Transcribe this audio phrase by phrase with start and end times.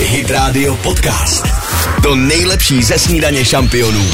[0.00, 1.46] Hit Radio Podcast.
[2.02, 4.10] To nejlepší ze snídaně šampionů.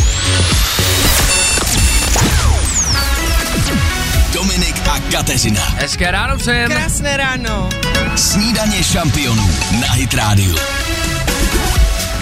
[4.33, 5.75] Dominik a Kateřina.
[5.77, 6.71] Hezké ráno přejem.
[6.71, 7.69] Krásné ráno.
[8.17, 9.51] Snídaně šampionů
[9.81, 10.57] na Hit Radio.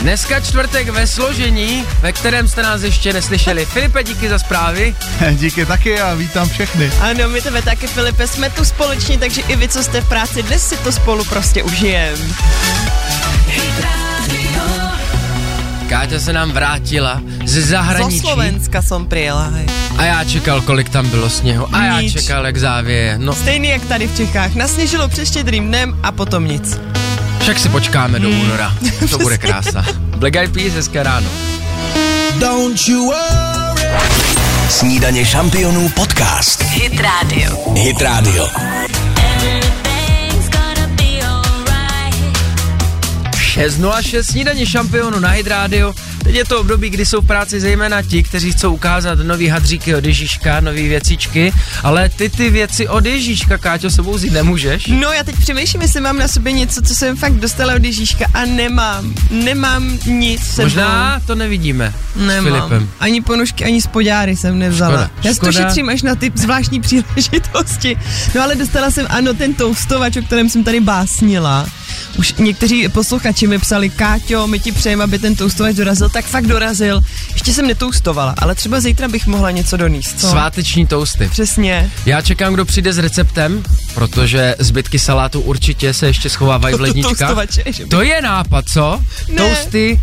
[0.01, 3.67] Dneska čtvrtek ve složení, ve kterém jste nás ještě neslyšeli.
[3.67, 4.97] Filipe, díky za zprávy.
[5.31, 6.93] Díky taky a vítám všechny.
[7.01, 10.43] Ano, my tebe taky, Filipe, jsme tu společně, takže i vy, co jste v práci,
[10.43, 12.35] dnes si to spolu prostě užijem.
[15.89, 18.18] Káťa se nám vrátila ze zahraničí.
[18.18, 19.67] Zo Slovenska jsem přijela, hej.
[19.99, 21.67] A já čekal, kolik tam bylo sněhu.
[21.75, 22.13] A já Nič.
[22.13, 23.14] čekal, jak závěje.
[23.18, 24.54] No, Stejný jak tady v Čechách.
[24.54, 26.80] Nasněžilo před štědrým dnem a potom nic.
[27.41, 28.72] však si počkáme do února.
[29.11, 29.85] To bude krása.
[30.16, 31.29] Black Eyed Peas, hezké ráno.
[34.69, 36.62] Snídaně šampionů podcast.
[36.62, 37.72] Hit Radio.
[37.75, 38.48] Hit Radio.
[43.53, 45.95] 6.06 snídaně šampionu na Hit Radio.
[46.25, 49.94] Teď je to období, kdy jsou v práci zejména ti, kteří chcou ukázat nový hadříky
[49.94, 54.86] od Ježíška, nový věcičky, ale ty ty věci od Ježíška, Káťo, sebou vzít nemůžeš.
[54.86, 58.27] No, já teď přemýšlím, jestli mám na sobě něco, co jsem fakt dostala od Ježíška
[58.34, 59.14] a nemám.
[59.31, 60.66] Nemám nic sebou.
[60.66, 62.44] Možná to nevidíme s Nemám.
[62.44, 62.89] Filipem.
[63.00, 65.05] Ani ponožky, ani spodáry jsem nevzala.
[65.05, 66.81] Škoda, Já si to šetřím až na ty zvláštní
[67.16, 67.97] příležitosti.
[68.34, 71.66] No ale dostala jsem, ano, ten toustovač, o kterém jsem tady básnila.
[72.19, 76.47] Už někteří posluchači mi psali, Káťo, my ti přejeme, aby ten toustovač dorazil, tak fakt
[76.47, 77.00] dorazil.
[77.33, 80.20] Ještě jsem netoustovala, ale třeba zítra bych mohla něco donést.
[80.20, 80.28] Co?
[80.28, 81.28] Sváteční tousty.
[81.31, 81.91] Přesně.
[82.06, 83.62] Já čekám, kdo přijde s receptem,
[83.94, 87.36] protože zbytky salátu určitě se ještě schovávají v To ledničkách.
[87.36, 89.03] by- To je nápad, co?
[89.28, 89.37] Ne.
[89.37, 90.00] Tousty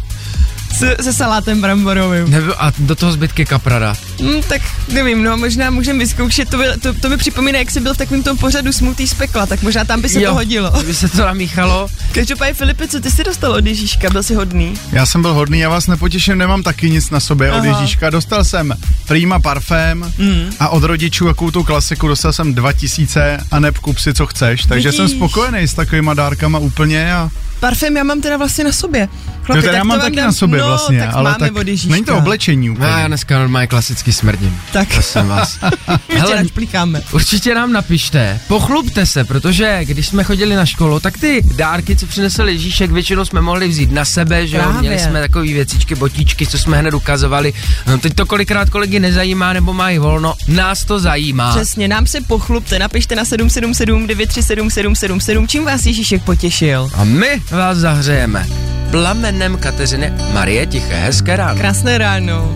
[0.78, 2.30] Se, se salátem bramborovým.
[2.32, 3.96] nebo, a do toho zbytky kaprada.
[4.20, 4.62] Hmm, tak
[4.94, 7.98] nevím, no, možná můžeme vyzkoušet, to, by, to, to mi připomíná, jak jsi byl v
[7.98, 10.70] takovém tom pořadu Smutý z pekla, tak možná tam by se to hodilo.
[10.72, 11.88] Kdyby se to namíchalo.
[12.12, 14.74] Každopádně Filipe, co ty jsi dostal od Ježíška, byl jsi hodný?
[14.92, 17.66] Já jsem byl hodný, já vás nepotěším, nemám taky nic na sobě od Aha.
[17.80, 18.10] Ježíška.
[18.10, 18.74] Dostal jsem
[19.08, 20.50] Prima parfém Mm.
[20.60, 24.62] a od rodičů jakou tu klasiku dostal jsem 2000 a neb kup si co chceš,
[24.66, 25.18] takže jsem Vidíš.
[25.18, 27.30] spokojený s takovýma dárkama úplně a
[27.60, 29.02] Parfém já mám teda vlastně na sobě.
[29.02, 29.08] jo,
[29.48, 31.56] teda tak já to mám taky dám- na sobě no, vlastně, tak ale máme tak
[31.56, 32.88] od není to oblečení No, úplně.
[32.90, 33.68] já dneska normálně
[34.10, 34.62] klasicky smrdím.
[34.72, 35.60] Tak, Prosím vás.
[36.10, 37.02] Hele, našplíkáme.
[37.12, 42.06] určitě nám napište, pochlubte se, protože když jsme chodili na školu, tak ty dárky, co
[42.06, 46.48] přinesl Ježíšek, většinou jsme mohli vzít na sebe, že jo, měli jsme takové věcičky, botičky,
[46.48, 47.54] co jsme hned ukazovali.
[47.88, 51.56] No teď to kolikrát kolegy nezajímá nebo mají volno, nás to zajímá.
[51.56, 56.90] Přesně, nám se pochlubte, napište na 777 937 777, čím vás Ježíšek potěšil.
[56.94, 58.48] A my vás zahřejeme
[58.92, 60.96] plamenem Kateřiny Marie Tiché.
[60.96, 61.60] Hezké ráno.
[61.60, 62.56] Krásné ráno.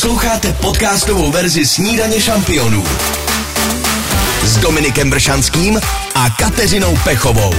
[0.00, 2.84] Posloucháte podcastovou verzi Snídaně šampionů
[4.44, 5.80] s Dominikem Bršanským
[6.14, 7.54] a Kateřinou Pechovou.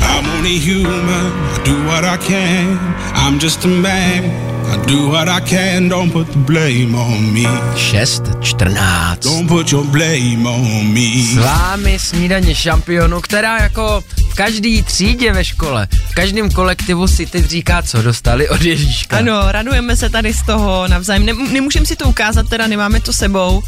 [0.00, 1.32] I'm only human.
[1.56, 2.96] I do what I can.
[3.14, 4.24] I'm just a man.
[4.72, 5.88] I do what I can.
[5.88, 7.42] Don't put the blame on me.
[7.74, 9.24] 6.14.
[9.24, 11.24] Don't put your blame on me.
[11.34, 17.26] S vámi snídaně šampionu, která jako v každý třídě ve škole, v každém kolektivu si
[17.26, 19.16] teď říká, co dostali od Ježíška.
[19.16, 21.26] Ano, radujeme se tady z toho navzájem.
[21.26, 23.62] Nem, nemůžeme si to ukázat, teda nemáme to sebou,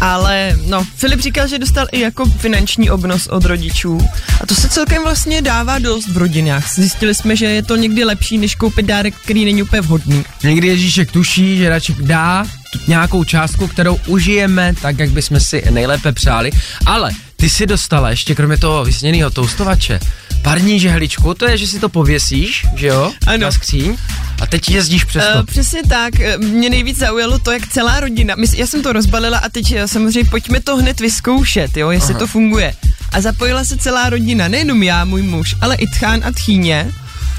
[0.00, 4.08] ale no, Filip říkal, že dostal i jako finanční obnos od rodičů.
[4.40, 6.74] A to se celkem vlastně dává dost v rodinách.
[6.74, 10.24] Zjistili jsme, že je to někdy lepší, než koupit dárek, který není úplně vhodný.
[10.44, 12.44] Někdy Ježíšek tuší, že radši dá
[12.88, 16.50] nějakou částku, kterou užijeme tak, jak bychom si nejlépe přáli,
[16.86, 20.00] ale ty si dostala ještě kromě toho vysněného toustovače
[20.42, 23.38] parní žehličku, to je, že si to pověsíš, že jo, Ano.
[23.38, 23.96] na skříň
[24.40, 25.38] a teď jezdíš přes to.
[25.38, 26.20] Uh, přesně tak.
[26.20, 29.72] Eh, Mě nejvíc zaujalo to, jak celá rodina, my, já jsem to rozbalila a teď
[29.72, 32.18] eh, samozřejmě pojďme to hned vyzkoušet, jo, jestli Aha.
[32.18, 32.74] to funguje.
[33.12, 36.90] A zapojila se celá rodina, nejenom já, můj muž, ale i tchán a tchýně.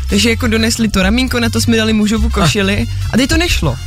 [0.10, 3.78] Takže jako donesli to ramínko, na to jsme dali mužovu košili a teď to nešlo.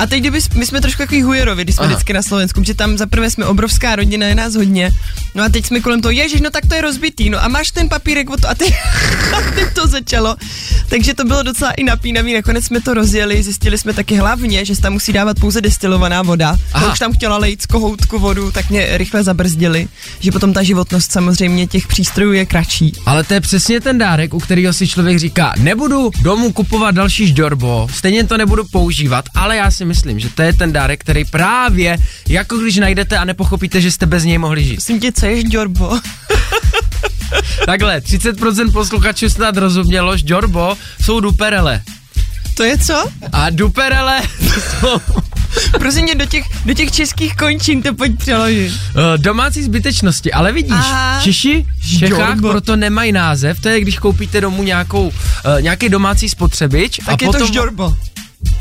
[0.00, 1.94] A teď, kdyby, my jsme trošku takový hujerovi, když jsme Aha.
[1.94, 4.90] vždycky na Slovensku, že tam zaprvé jsme obrovská rodina, je nás hodně.
[5.34, 7.70] No a teď jsme kolem toho, ježiš, no tak to je rozbitý, no a máš
[7.70, 8.74] ten papírek od to a teď,
[9.36, 10.36] a teď to začalo.
[10.88, 14.74] Takže to bylo docela i napínavý, nakonec jsme to rozjeli, zjistili jsme taky hlavně, že
[14.74, 16.56] se tam musí dávat pouze destilovaná voda.
[16.72, 16.86] Aha.
[16.86, 19.88] A už tam chtěla lejt z kohoutku vodu, tak mě rychle zabrzdili,
[20.20, 22.92] že potom ta životnost samozřejmě těch přístrojů je kratší.
[23.06, 27.26] Ale to je přesně ten dárek, u kterého si člověk říká, nebudu domů kupovat další
[27.26, 31.24] žďorbo, stejně to nebudu používat, ale já si myslím, že to je ten dárek, který
[31.24, 31.98] právě,
[32.28, 34.76] jako když najdete a nepochopíte, že jste bez něj mohli žít.
[34.76, 35.98] Myslím tě, co je žďorbo?
[37.66, 41.82] Takhle, 30% posluchačů snad rozumělo, žďorbo jsou duperele.
[42.54, 43.10] to je co?
[43.32, 44.22] A duperele
[44.80, 45.00] jsou
[45.78, 48.72] Prosím tě, do těch, do těch českých končin to pojď přeložit.
[48.72, 51.20] Uh, domácí zbytečnosti, ale vidíš, Aha.
[51.22, 52.50] Češi v Čechách Žďorbo.
[52.50, 55.12] proto nemají název, to je když koupíte domů nějakou, uh,
[55.60, 57.96] nějaký domácí spotřebič Tak a je potom, to žďorbo.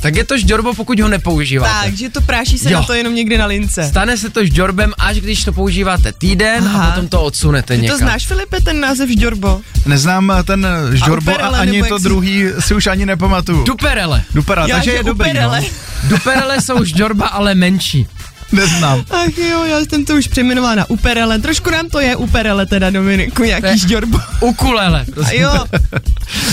[0.01, 1.85] Tak je to žďorbo, pokud ho nepoužíváte.
[1.89, 2.79] Takže to práší se Jo.
[2.79, 3.83] na to jenom někde na lince.
[3.83, 6.83] Stane se to žďorbem, až když to používáte týden Aha.
[6.83, 7.97] a potom to odsunete Ty někam.
[7.99, 9.61] to znáš, Filipe, ten název žďorbo?
[9.85, 13.63] Neznám eh, ten žorbo a, uperele, ani to jak si- druhý si už ani nepamatuju.
[13.63, 14.23] Duperele.
[14.33, 15.61] Dupera, Já, takže že je dobrý, uperele.
[15.61, 15.67] no.
[16.09, 18.07] Duperele jsou žďorba, ale menší.
[18.51, 19.05] Neznám.
[19.09, 21.39] Ach jo, já jsem to už přejmenovala na uperele.
[21.39, 24.19] Trošku nám to je uperele teda, Dominiku, nějaký žďorbo.
[24.39, 25.41] Ukulele, A prosím.
[25.41, 25.65] jo,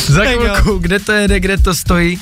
[0.07, 0.39] Za Tak jo.
[0.41, 2.19] chvilku, kde to jede, kde to stojí.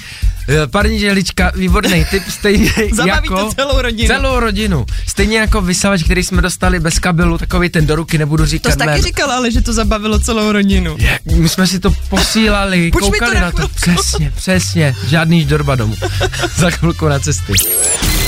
[0.48, 3.36] Eh, Parní žehlička, výborný tip, stejně zabaví jako...
[3.36, 4.08] to celou rodinu.
[4.08, 4.86] Celou rodinu.
[5.08, 8.72] Stejně jako vysavač, který jsme dostali bez kabelu, takový ten do ruky, nebudu To říkat
[8.72, 10.96] jsi taky říkal, ale že to zabavilo celou rodinu.
[10.98, 13.68] Jak, my jsme si to posílali, Pojď mi to koukali na na to.
[13.68, 14.96] Přesně, přesně.
[15.06, 15.94] Žádný ždorba domů.
[16.56, 17.52] Za chvilku na cesty.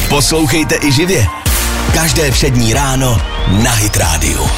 [0.09, 1.27] Poslouchejte i živě.
[1.95, 3.23] Každé všední ráno
[3.63, 4.51] na Hit Radio.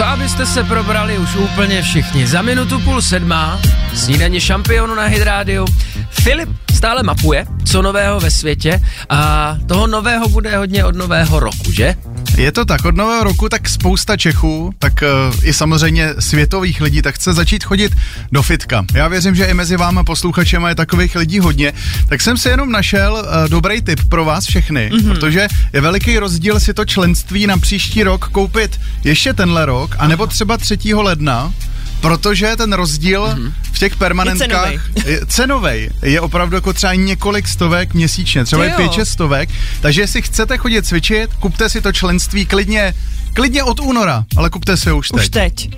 [0.00, 2.26] Co abyste se probrali už úplně všichni.
[2.26, 3.60] Za minutu půl sedmá,
[3.94, 5.66] snídaně šampionu na Hydrádiu.
[6.10, 11.72] Filip stále mapuje, co nového ve světě a toho nového bude hodně od nového roku,
[11.72, 11.94] že?
[12.36, 17.02] Je to tak, od nového roku tak spousta Čechů, tak uh, i samozřejmě světových lidí,
[17.02, 17.96] tak chce začít chodit
[18.32, 18.84] do fitka.
[18.94, 21.72] Já věřím, že i mezi váma posluchačema je takových lidí hodně,
[22.08, 25.08] tak jsem si jenom našel uh, dobrý tip pro vás všechny, mm-hmm.
[25.08, 30.26] protože je veliký rozdíl si to členství na příští rok koupit ještě tenhle rok, anebo
[30.26, 30.78] třeba 3.
[30.94, 31.52] ledna,
[32.00, 33.52] Protože ten rozdíl mm-hmm.
[33.72, 34.70] v těch permanentkách
[35.06, 35.90] je cenovej.
[36.02, 39.50] Je opravdu jako třeba několik stovek měsíčně, třeba je pět, šest stovek.
[39.80, 42.94] Takže jestli chcete chodit cvičit, kupte si to členství klidně,
[43.34, 45.20] klidně od února, ale kupte si ho už teď.
[45.20, 45.70] Už teď.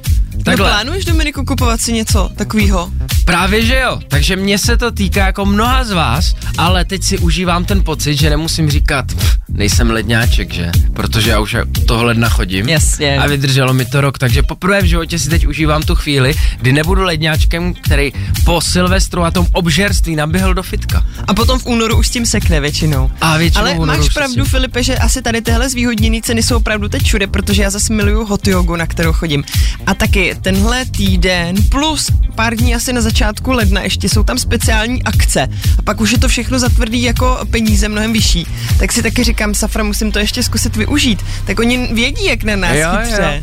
[0.44, 0.56] Takhle.
[0.56, 2.90] No plánuješ, Dominiku, kupovat si něco takového?
[3.24, 7.18] Právě že jo, takže mně se to týká jako mnoha z vás, ale teď si
[7.18, 10.70] užívám ten pocit, že nemusím říkat, "Pff, nejsem ledňáček, že?
[10.92, 11.56] Protože já už
[11.86, 12.68] toho ledna chodím.
[12.68, 13.18] Jasně.
[13.18, 16.72] A vydrželo mi to rok, takže poprvé v životě si teď užívám tu chvíli, kdy
[16.72, 18.12] nebudu ledňáčkem, který
[18.44, 21.06] po Silvestru a tom obžerství naběhl do fitka.
[21.28, 23.10] A potom v únoru už s tím sekne většinou.
[23.20, 27.02] A většinou Ale máš pravdu, Filipe, že asi tady tyhle zvýhodněné ceny jsou opravdu teď
[27.02, 29.44] všude, protože já zase miluju hot jogu, na kterou chodím.
[29.86, 35.02] A taky tenhle týden plus pár dní asi na začátku ledna ještě jsou tam speciální
[35.02, 35.48] akce.
[35.78, 38.46] A pak už je to všechno zatvrdý jako peníze mnohem vyšší.
[38.78, 41.22] Tak si taky říkám, Safra, musím to ještě zkusit využít.
[41.44, 43.42] Tak oni vědí, jak na nás Jo, chytře.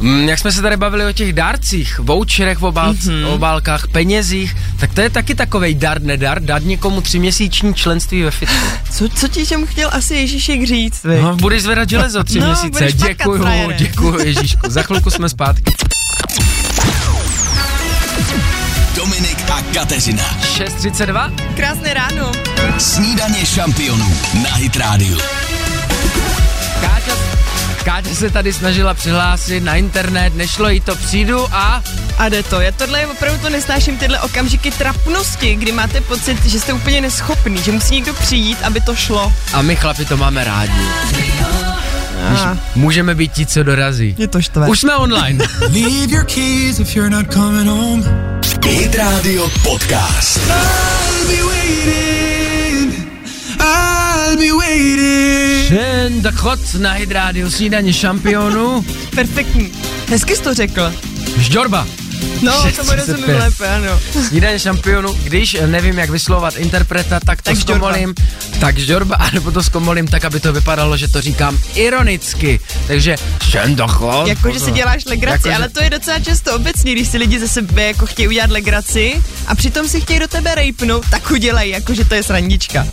[0.00, 3.00] Mm, jak jsme se tady bavili o těch dárcích, voucherech v obál, Mhm.
[3.02, 3.26] mm-hmm.
[3.34, 8.54] obálkách, penězích, tak to je taky takovej dar, nedar, dát někomu tříměsíční členství ve fitku.
[8.92, 11.20] Co, co ti těm chtěl asi Ježíšek říct, vy?
[11.22, 12.92] No, budeš zvedat železo tři No, měsíce.
[12.92, 13.44] Děkuju,
[13.78, 14.60] děkuju Ježíšku.
[14.70, 15.72] Za chvilku jsme zpátky.
[18.96, 20.24] Dominik a Kateřina.
[20.56, 21.32] 6.32.
[21.56, 22.32] Krásné ráno.
[22.78, 25.18] Snídaně šampionů na Hit Radio.
[26.80, 27.12] Káťa,
[27.84, 31.82] Káťa se tady snažila přihlásit na internet, nešlo jí to, přijdu a
[32.18, 32.60] A jde to.
[32.60, 37.00] Já tohle je opravdu to nesnáším, tyhle okamžiky trapnosti, kdy máte pocit, že jste úplně
[37.00, 39.32] neschopný, že musí někdo přijít, aby to šlo.
[39.52, 40.82] a my chlapi to máme rádi.
[42.28, 44.14] Když A můžeme být ti, co dorazí.
[44.18, 44.68] je to štve.
[44.68, 45.44] Už jsme online.
[45.60, 48.04] Leave your keys if you're not coming home.
[48.66, 50.36] Hit Radio Podcast.
[50.38, 52.94] I'll be waiting.
[53.60, 55.68] I'll be waiting.
[55.68, 58.84] Ten chod na Hydrádiu snídaně šampionů.
[59.14, 59.72] Perfektní.
[60.08, 60.92] Hezky jsi to řekl.
[61.38, 61.86] Žďorba.
[62.42, 63.06] No, to 635.
[63.06, 64.00] rozumím lépe, ano.
[64.28, 67.88] Snídaně šampionu, když nevím, jak vyslovovat interpreta, tak to Tak žďorba.
[67.88, 68.14] zkomolím,
[68.60, 72.60] tak žďorba, anebo to zkomolím tak, aby to vypadalo, že to říkám ironicky.
[72.86, 73.16] Takže
[73.50, 74.26] šendochod.
[74.26, 77.40] Jako, že si děláš legraci, Jako, ale to je docela často obecně, když si lidi
[77.40, 81.70] ze sebe jako chtějí udělat legraci a přitom si chtějí do tebe rejpnout, tak udělej,
[81.70, 82.86] jako že to je srandička.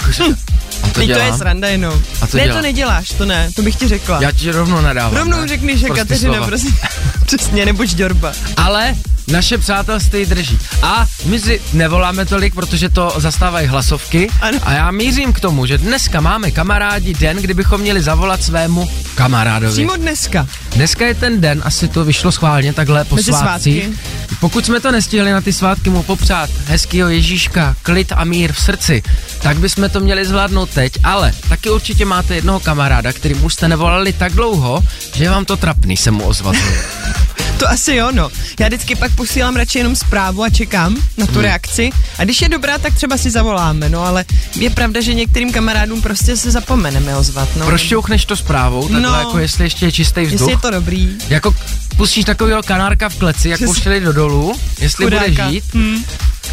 [0.84, 2.02] A to to je sranda jenom.
[2.22, 2.58] A to ne, dělám.
[2.58, 4.22] to neděláš, to ne, to bych ti řekla.
[4.22, 5.18] Já ti rovnou nadávám.
[5.18, 5.48] Rovnou ne?
[5.48, 6.76] řekni, že Prostý Kateřina, prosím.
[7.26, 8.34] Přesně, nebo žďorba.
[8.58, 8.96] Ale
[9.28, 10.60] naše přátelství drží.
[10.82, 14.30] A my si nevoláme tolik, protože to zastávají hlasovky.
[14.42, 14.60] Ano.
[14.64, 19.74] A já mířím k tomu, že dneska máme kamarádi den, kdybychom měli zavolat svému kamarádovi.
[19.74, 20.48] Přímo dneska.
[20.76, 23.84] Dneska je ten den, asi to vyšlo schválně takhle po Mezi svátcích.
[23.84, 24.00] svátky.
[24.40, 28.60] Pokud jsme to nestihli na ty svátky mu popřát hezkýho Ježíška, klid a mír v
[28.62, 29.04] srdci,
[29.42, 33.68] tak bychom to měli zvládnout teď, ale taky určitě máte jednoho kamaráda, kterým už jste
[33.68, 34.84] nevolali tak dlouho,
[35.16, 36.56] že je vám to trapný se mu ozvat.
[37.62, 38.30] To asi jo, no.
[38.60, 41.42] Já vždycky pak posílám radši jenom zprávu a čekám na tu Hmm.
[41.42, 41.90] reakci.
[42.18, 44.26] A když je dobrá, tak třeba si zavoláme, no ale
[44.56, 47.66] je pravda, že některým kamarádům prostě se zapomeneme ozvat, no.
[47.66, 49.20] Prošťouchneš to zprávou, takhle No.
[49.20, 50.40] jako jestli ještě je čistý vzduch.
[50.42, 51.10] Jestli je to dobrý.
[51.30, 51.56] Jako
[51.98, 55.52] pustíš takového kanárka v kleci, jak puštěli do dolů, jestli bude Chudáka.
[55.52, 55.64] žít.
[55.74, 56.04] Hmm.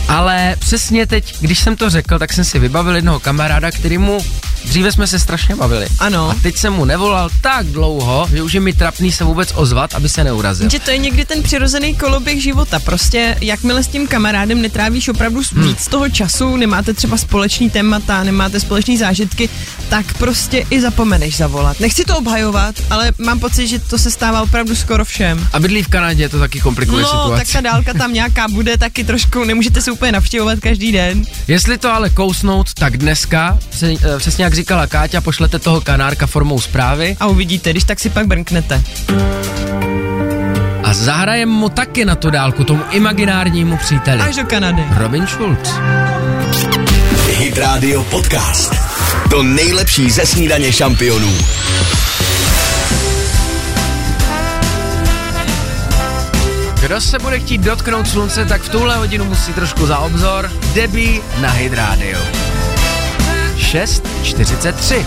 [0.09, 4.19] Ale přesně teď, když jsem to řekl, tak jsem si vybavil jednoho kamaráda, který mu
[4.65, 5.87] Dříve jsme se strašně bavili.
[5.99, 6.31] Ano.
[6.31, 9.95] A teď jsem mu nevolal tak dlouho, že už je mi trapný se vůbec ozvat,
[9.95, 10.71] aby se neurazil.
[10.71, 12.79] Že to je někdy ten přirozený koloběh života.
[12.81, 15.63] Prostě jakmile s tím kamarádem netrávíš opravdu Hmm.
[15.69, 19.49] víc toho času, nemáte třeba společný témata, nemáte společný zážitky,
[19.89, 21.81] tak prostě i zapomeneš zavolat.
[21.81, 25.49] Nechci to obhajovat, ale mám pocit, že to se stává opravdu skoro všem.
[25.53, 27.37] A bydlí v Kanadě, to taky komplikuje No, situaci.
[27.45, 31.25] tak ta dálka tam nějaká bude taky trošku, nemůžete se úplně navštěvovat každý den.
[31.49, 36.27] Jestli to ale kousnout, tak dneska, se, eh, přesně jak říkala Káťa, pošlete toho kanárka
[36.27, 38.83] formou zprávy A uvidíte, když tak si pak brnknete.
[40.85, 44.21] a zahrajem mu taky na tu dálku, tomu imaginárnímu příteli.
[44.21, 44.85] Až do Kanady.
[44.97, 45.69] Robin Schulz.
[47.37, 48.75] Hit Radio Podcast.
[49.31, 51.33] To nejlepší ze snídaně šampionů.
[56.89, 60.51] Kdo se bude chtít dotknout slunce, tak v tuhle hodinu musí trošku za obzor.
[60.75, 62.19] Debbie na Hit Radio.
[63.57, 65.07] 6.43.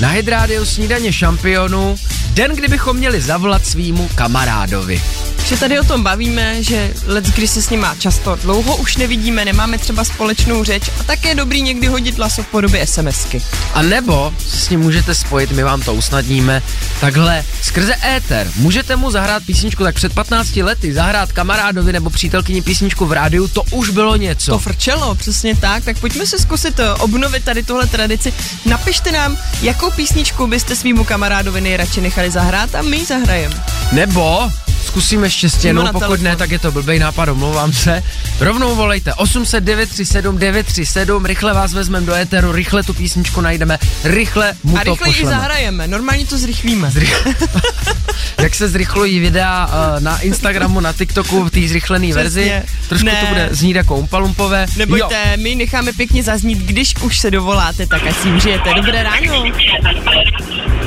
[0.00, 1.96] Na Hit Radio snídaně šampionů.
[2.40, 5.02] Den, kdybychom měli zavolat svýmu kamarádovi.
[5.44, 9.44] Že tady o tom bavíme, že let, když se s nima často dlouho už nevidíme,
[9.44, 13.42] nemáme třeba společnou řeč a tak je dobrý někdy hodit laso v podobě SMSky.
[13.74, 16.62] A nebo se s ním můžete spojit, my vám to usnadníme,
[17.00, 18.50] takhle skrze éter.
[18.56, 23.48] Můžete mu zahrát písničku, tak před 15 lety zahrát kamarádovi nebo přítelkyni písničku v rádiu,
[23.48, 24.52] to už bylo něco.
[24.52, 28.32] To frčelo, přesně tak, tak pojďme se zkusit eh, obnovit tady tuhle tradici.
[28.66, 33.54] Napište nám, jakou písničku byste svýmu kamarádovi nejradši nechali zahrát a my ji zahrajeme.
[33.92, 34.50] Nebo
[34.86, 36.24] zkusíme štěstěnou, pokud telefon.
[36.24, 38.02] ne, tak je to blbej nápad, omlouvám se.
[38.40, 44.52] Rovnou volejte 800 937 937, rychle vás vezmeme do éteru, rychle tu písničku najdeme, rychle
[44.64, 45.36] mu A to rychle ji pošleme.
[45.36, 46.92] zahrajeme, normálně to zrychlíme.
[48.38, 52.52] Jak se zrychlují videa uh, na Instagramu, na TikToku v té zrychlené verzi.
[52.88, 53.20] Trošku Ne.
[53.20, 54.66] to bude znít jako umpalumpové.
[54.76, 58.74] Nebojte, my necháme pěkně zaznít, když už se dovoláte, tak ať si užijete.
[58.74, 59.44] Dobré ráno.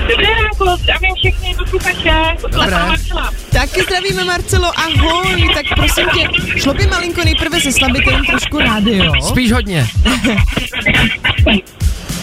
[0.09, 2.13] Dobré ráno, zdravím všechny posluchače.
[2.41, 2.71] Dobré.
[2.71, 3.31] Marcela.
[3.51, 6.27] Taky zdravíme Marcelo, ahoj, tak prosím tě,
[6.59, 9.87] šlo by malinko nejprve zeslabit jenom trošku rádio, Spíš hodně.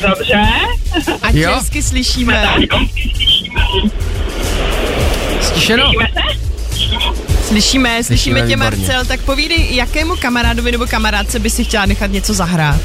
[0.03, 0.47] Dobře.
[1.23, 1.55] ať Jo.
[1.55, 2.49] hezky slyšíme.
[5.41, 5.85] Stišeno?
[5.85, 6.21] Slyšíme se?
[7.49, 8.77] Slyšíme, slyšíme tě výborně.
[8.87, 12.81] Marcel, tak povídej, jakému kamarádovi nebo kamarádce by si chtěla nechat něco zahrát.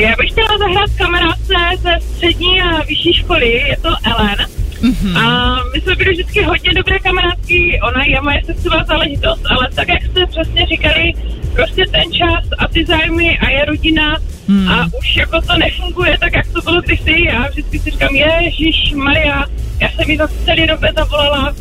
[0.00, 4.36] Já bych chtěla zahrát kamarádce ze střední a vyšší školy, je to Ellen.
[4.82, 5.18] Mm-hmm.
[5.18, 9.88] A my jsme byli vždycky hodně dobré kamarádky, ona je moje srdcová záležitost, ale tak,
[9.88, 11.12] jak jste přesně říkali,
[11.54, 14.16] prostě ten čas a ty zájmy a je rodina
[14.48, 14.68] hmm.
[14.68, 18.92] a už jako to nefunguje tak, jak to bylo kdysi a vždycky si říkám, Ježíš
[18.94, 19.44] Maria,
[19.80, 21.54] já jsem jí za celý době zavolala, A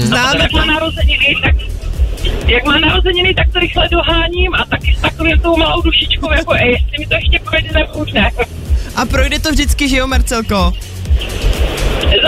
[0.00, 1.54] Známe potom, jak má narozeniny, tak
[2.46, 6.54] jak má narozeniny, tak to rychle doháním a taky s takovým tou malou dušičkou, jako
[6.54, 8.30] ej, jestli mi to ještě projde, tak už ne.
[8.96, 10.72] A projde to vždycky, že jo Marcelko?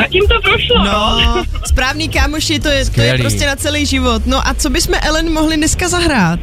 [0.00, 1.20] Zatím to prošlo, no.
[1.24, 3.20] No, správný kámoši, to je, to je Skvělý.
[3.20, 4.22] prostě na celý život.
[4.26, 6.40] No a co bychom Ellen mohli dneska zahrát?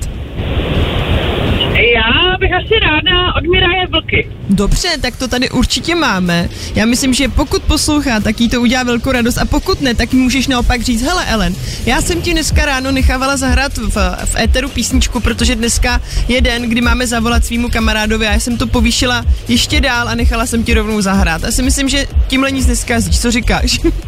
[1.95, 4.29] Já bych asi ráda od Miraje Vlky.
[4.49, 6.49] Dobře, tak to tady určitě máme.
[6.75, 10.13] Já myslím, že pokud poslouchá, tak jí to udělá velkou radost a pokud ne, tak
[10.13, 14.69] můžeš naopak říct, hele Ellen, já jsem ti dneska ráno nechávala zahrát v, v éteru
[14.69, 19.25] písničku, protože dneska je den, kdy máme zavolat svýmu kamarádovi a já jsem to povýšila
[19.47, 21.43] ještě dál a nechala jsem ti rovnou zahrát.
[21.43, 23.79] A si myslím, že tímhle nic neskazíš, co říkáš?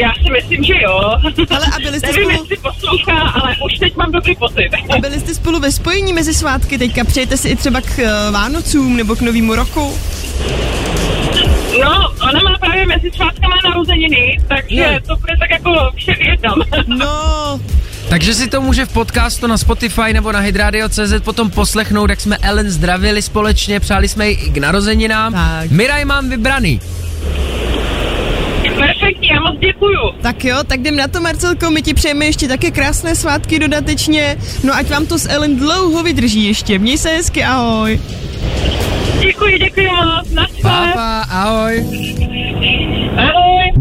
[0.00, 0.98] Já si myslím, že jo.
[1.50, 4.68] Ale a byli jste Nevím, spolu- jestli poslouchá, ale už teď mám dobrý pocit.
[4.96, 7.04] A byli jste spolu ve spojení mezi svátky teďka?
[7.04, 9.98] Přejete si i třeba k eh, Vánocům nebo k Novému roku?
[11.80, 15.00] No, ona má právě mezi svátkama narozeniny, takže Je.
[15.06, 16.54] to bude tak jako vše v jednom.
[16.86, 17.60] No,
[18.08, 22.36] Takže si to může v podcastu na Spotify nebo na hydradio.cz potom poslechnout, jak jsme
[22.42, 25.32] Ellen zdravili společně, přáli jsme jí i k narozeninám.
[25.32, 25.70] Tak.
[25.70, 26.80] Miraj mám vybraný.
[29.52, 29.98] Moc děkuju.
[30.22, 34.36] tak jo, tak jdem na to, Marcelko, my ti přejeme ještě také krásné svátky dodatečně.
[34.64, 36.78] No ať vám to s Ellen dlouho vydrží ještě.
[36.78, 38.00] Měj se hezky, ahoj.
[39.20, 40.30] Děkuji, děkuji moc.
[40.30, 41.84] Na Papa, ahoj.
[43.16, 43.72] Ahoj.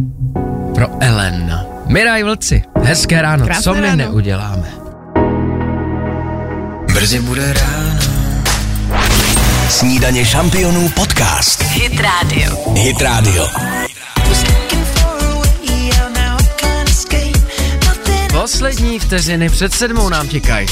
[0.76, 1.66] Pro Ellen.
[1.88, 3.96] Miraj vlci, hezké ráno, Krásné co my ráno.
[3.96, 4.72] neuděláme.
[6.94, 8.00] Brzy bude ráno.
[9.70, 11.64] Snídaně šampionů podcast.
[11.64, 12.74] Hit Radio.
[12.74, 13.46] Hit Radio.
[18.46, 20.68] Poslední vteřiny před sedmou nám těkají.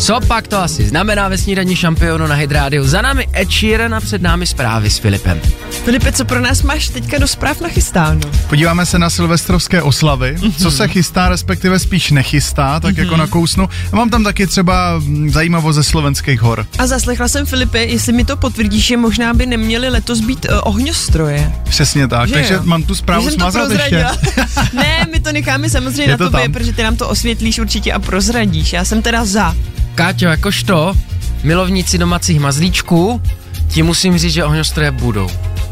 [0.00, 2.84] Co pak to asi znamená ve snídaní šampionu na Hydrádiu?
[2.86, 5.40] Za námi Ed Sheeran a před námi zprávy s Filipem.
[5.84, 8.20] Filipe, co pro nás máš teďka do zpráv nachystáno?
[8.48, 13.68] Podíváme se na silvestrovské oslavy, co se chystá, respektive spíš nechystá, tak jako nakousnu.
[13.92, 16.66] A mám tam taky třeba mm, zajímavost ze slovenských hor.
[16.78, 20.58] A zaslechla jsem Filipe, jestli mi to potvrdíš, že možná by neměli letos být uh,
[20.62, 21.52] ohňostroje.
[21.64, 22.60] Přesně tak, Že takže jo?
[22.64, 24.06] mám tu zprávu smazat ještě.
[24.72, 26.52] ne, my to necháme samozřejmě Je na to tobě, tam.
[26.52, 28.72] protože ty nám to osvětlíš určitě a prozradíš.
[28.72, 29.56] Já jsem teda za.
[30.00, 30.94] Káťo, jakožto
[31.42, 33.22] milovníci domácích mazlíčků,
[33.68, 35.30] ti musím říct, že ohňostroje budou.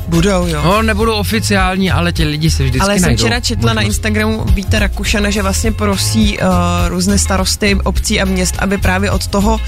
[0.09, 0.63] Budou, jo.
[0.65, 3.25] No, nebudou oficiální, ale ti lidi se vždycky Ale jsem najdou.
[3.25, 3.87] včera četla na možnost.
[3.87, 6.45] Instagramu Víta Rakušana, že vlastně prosí uh,
[6.89, 9.61] různé starosty obcí a měst, aby právě od toho uh,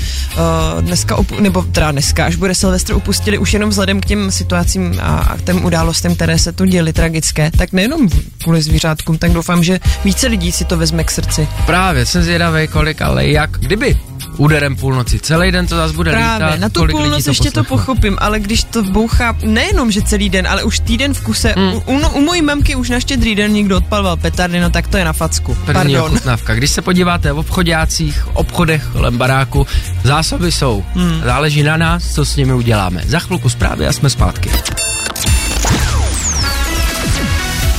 [0.80, 5.00] dneska, upu- nebo teda dneska, až bude Silvestr, upustili už jenom vzhledem k těm situacím
[5.02, 8.08] a, a k těm událostem, které se tu děly tragické, tak nejenom
[8.42, 11.48] kvůli zvířátkům, tak doufám, že více lidí si to vezme k srdci.
[11.66, 14.00] Právě, jsem zvědavý, kolik, ale jak, kdyby
[14.36, 17.30] úderem půlnoci, celý den to zase bude Právě, lítat, na tu kolik lidí půlnoc to
[17.30, 21.20] ještě to pochopím, ale když to bouchá nejenom, že celý den, ale už týden v
[21.20, 21.72] kuse, Hmm.
[21.74, 24.86] u, u, no, u mojí mamky už na štědrý den někdo odpaloval petardy, no tak
[24.88, 25.54] to je na facku.
[25.54, 26.00] První Pardon.
[26.12, 26.54] ochutnávka.
[26.54, 29.66] Když se podíváte v obchodácích, obchodech kolem baráku,
[30.04, 30.84] zásoby jsou.
[30.94, 31.20] Hmm.
[31.24, 33.02] Záleží na nás, co s nimi uděláme.
[33.06, 34.50] Za chvilku zprávy a jsme zpátky.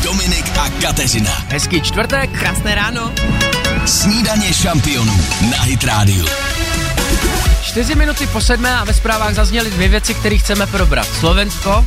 [0.04, 1.32] Dominik a Kateřina.
[1.50, 2.40] Hezký čtvrtek.
[2.40, 3.12] Krásné ráno.
[3.86, 5.18] Snídaně šampionů
[5.52, 6.26] na Hit Radio.
[7.62, 11.08] Čtyři minuty po sedmé a ve zprávách zazněly dvě věci, které chceme probrat.
[11.20, 11.86] Slovensko,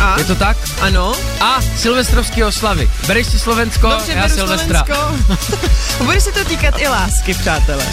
[0.00, 0.18] A?
[0.18, 0.56] je to tak?
[0.80, 1.14] Ano.
[1.40, 2.90] A silvestrovské oslavy.
[3.06, 4.84] Bereš si Slovensko, Dobře, já beru Silvestra.
[4.86, 5.64] Slovensko.
[6.04, 7.86] Bude se to týkat i lásky, přátelé.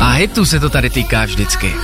[0.00, 1.74] A hitu se to tady týká vždycky.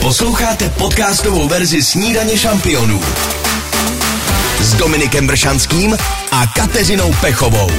[0.00, 3.00] Posloucháte podcastovou verzi Snídaně šampionů
[4.64, 5.96] s Dominikem Bršanským
[6.30, 7.70] a Kateřinou Pechovou.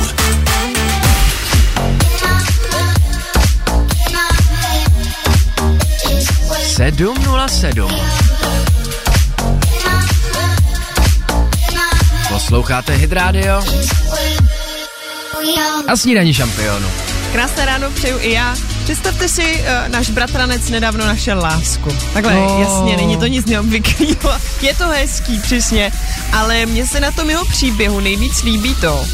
[6.75, 7.91] Sedm nula sedm.
[12.29, 13.61] Posloucháte Hit Radio
[15.87, 16.87] a snídaní šampionu.
[17.31, 18.55] Krásné ráno přeju i já.
[18.85, 21.89] Představte si, uh, náš bratranec nedávno našel lásku.
[22.13, 22.57] Takhle, No.
[22.61, 24.39] jasně, není to nic neobvyklého.
[24.61, 25.91] Je to hezký, přesně.
[26.33, 29.05] Ale mně se na tom jeho příběhu nejvíc líbí to,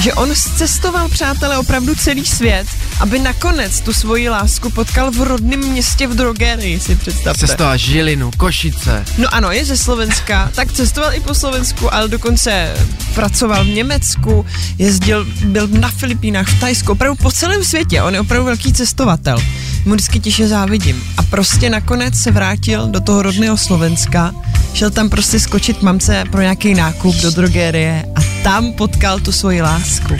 [0.00, 2.66] že on cestoval, přátelé, opravdu celý svět,
[3.00, 7.46] aby nakonec tu svoji lásku potkal v rodném městě v drogerii, si představte.
[7.46, 9.04] Cestoval Žilinu, Košice.
[9.18, 12.74] No ano, je ze Slovenska, tak cestoval i po Slovensku, ale dokonce
[13.14, 14.46] pracoval v Německu,
[14.78, 19.38] jezdil, byl na Filipínách, v Tajsku, opravdu po celém světě, on je opravdu velký cestovatel.
[19.84, 21.02] Mu vždycky těše závidím.
[21.16, 24.32] A prostě nakonec se vrátil do toho rodného Slovenska,
[24.74, 29.62] šel tam prostě skočit mamce pro nějaký nákup do drogérie a tam potkal tu svoji
[29.62, 30.16] lásku.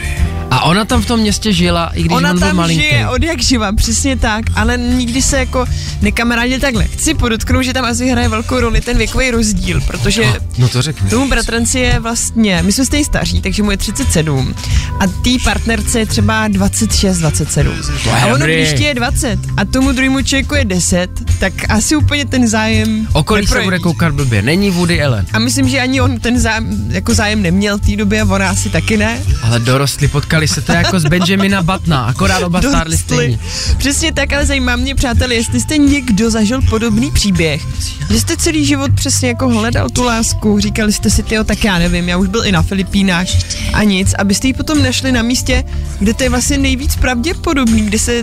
[0.51, 2.83] A ona tam v tom městě žila, i když Ona on byl tam malinký.
[2.85, 5.65] žije od jak živa, přesně tak, ale nikdy se jako
[6.03, 6.85] nekamarádil takhle.
[6.85, 10.23] Chci podotknout, že tam asi hraje velkou roli ten věkový rozdíl, protože
[10.59, 11.11] No to řekni.
[11.11, 14.55] tomu bratranci je vlastně, my jsme stejně staří, takže mu je 37
[15.01, 17.73] a té partnerce je třeba 26, 27.
[18.05, 21.53] To je A ono, když ti je 20 a tomu druhému člověku je 10, tak
[21.69, 24.43] asi úplně ten zájem Okolí se bude koukat blbě.
[24.43, 25.27] Není Woody Allen.
[25.33, 28.51] A myslím, že ani on ten zájem, jako zájem neměl v té době a ona
[28.51, 29.21] asi taky ne.
[29.43, 33.39] Ale dorostli, potkali se to jako z Benjamina Batna, akorát oba stárli stejně.
[33.79, 37.63] Přesně tak, ale zajímá mě, přátelé, jestli jste někdo zažil podobný příběh,
[38.11, 41.79] že jste celý život přesně jako hledal tu lásku, říkali jste si, tyjo, tak já
[41.79, 43.27] nevím, já už byl i na Filipínách
[43.73, 45.65] a nic, abyste ji potom našli na místě,
[45.99, 48.23] kde to je vlastně nejvíc pravděpodobný, kde se,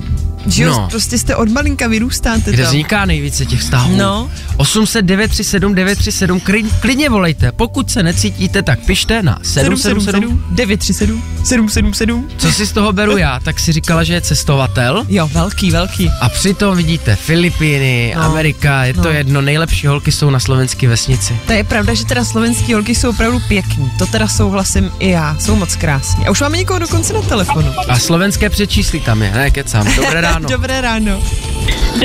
[0.51, 0.87] že jo, No.
[0.91, 2.71] prostě jste od malinka vyrůstáte Kde tam.
[2.71, 3.97] vzniká nejvíce těch vztahů?
[3.97, 4.31] No.
[4.57, 7.51] 800 937 937, klid- klidně volejte.
[7.51, 10.43] Pokud se necítíte, tak pište na 777.
[10.51, 13.39] 937 777 Co si z toho beru já?
[13.39, 16.11] Tak si říkala, že je cestovatel Jo, velký, velký.
[16.21, 18.21] a přitom vidíte Filipíny, No.
[18.23, 19.09] Amerika, je to No.
[19.09, 21.39] jedno, nejlepší holky jsou na slovenské vesnici.
[21.47, 23.91] To je pravda, že teda slovenský holky jsou opravdu pěkný.
[23.99, 26.27] To teda souhlasím i já, jsou moc krásní.
[26.27, 27.73] A už máme někoho dokonce na telefonu.
[27.89, 29.87] A slovenské přečísli tam je, ne, kecám.
[29.95, 30.36] Dobré ráno.
[30.45, 31.23] Dobré ráno.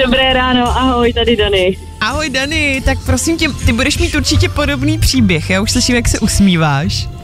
[0.05, 1.77] Dobré ráno, ahoj, tady Dany.
[2.01, 6.09] Ahoj Dani, tak prosím tě, ty budeš mít určitě podobný příběh, já už slyším, jak
[6.09, 7.09] se usmíváš.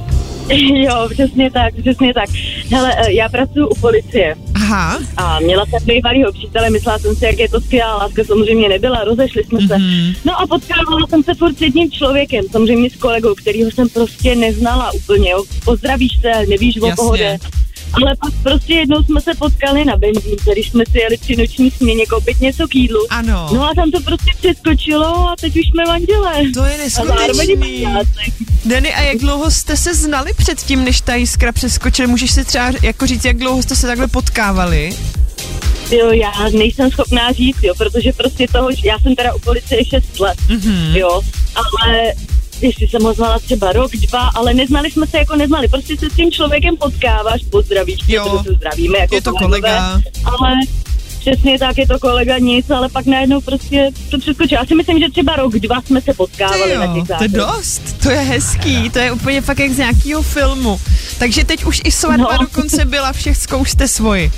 [0.75, 2.29] Jo, přesně tak, přesně tak.
[2.71, 7.25] Hele, eh, já pracuji u policie Aha, a měla jsem bývalýho přítele, myslela jsem si,
[7.25, 9.79] jak je to skvělá láska, samozřejmě nebyla, rozešli jsme se.
[9.79, 10.13] Mhm.
[10.25, 14.37] No a potkávala jsem se furt s jedním člověkem, samozřejmě s kolegou, kterýho jsem prostě
[14.37, 15.45] neznala úplně, jo.
[15.65, 17.39] Pozdravíš se, nevíš, o koho jde.
[17.93, 21.71] Ale pak prostě jednou jsme se potkali na benzínce, když jsme si jeli při noční
[21.71, 23.01] směně koupit něco k jídlu.
[23.11, 23.49] Ano.
[23.53, 26.35] No a tam to prostě přeskočilo a teď už jsme manželé.
[26.55, 27.57] To je A neskutečný.
[27.57, 28.33] manželci.
[28.65, 32.09] Dany, a jak dlouho jste se znali předtím, než ta jiskra přeskočila?
[32.09, 34.91] Můžeš si třeba jako říct, jak dlouho jste se takhle potkávali?
[35.91, 40.21] Jo, já nejsem schopná říct, jo, protože prostě toho, já jsem teda u policie 6
[40.21, 40.59] let, Mhm.
[40.61, 40.97] mm-hmm.
[40.97, 41.21] jo,
[41.83, 42.13] ale
[42.61, 46.11] jestli jsem ho znala třeba rok, dva, ale neznali jsme se jako neznali, prostě se
[46.11, 48.25] s tím člověkem potkáváš, pozdravíš, Jo.
[48.27, 48.43] jo.
[48.47, 50.01] se zdravíme jako Je to kolega.
[50.25, 50.55] ale
[51.21, 54.61] přesně tak je to kolega nic, ale pak najednou prostě to přeskočilo.
[54.61, 57.13] Já si myslím, že třeba rok, dva jsme se potkávali Ty na jo, těch to
[57.25, 57.33] je záchodech.
[57.57, 60.81] dost, to je hezký, to je úplně fakt jak z nějakého filmu.
[61.19, 62.39] Takže teď už i svatba No.
[62.39, 64.33] dokonce byla, všech jste svoji.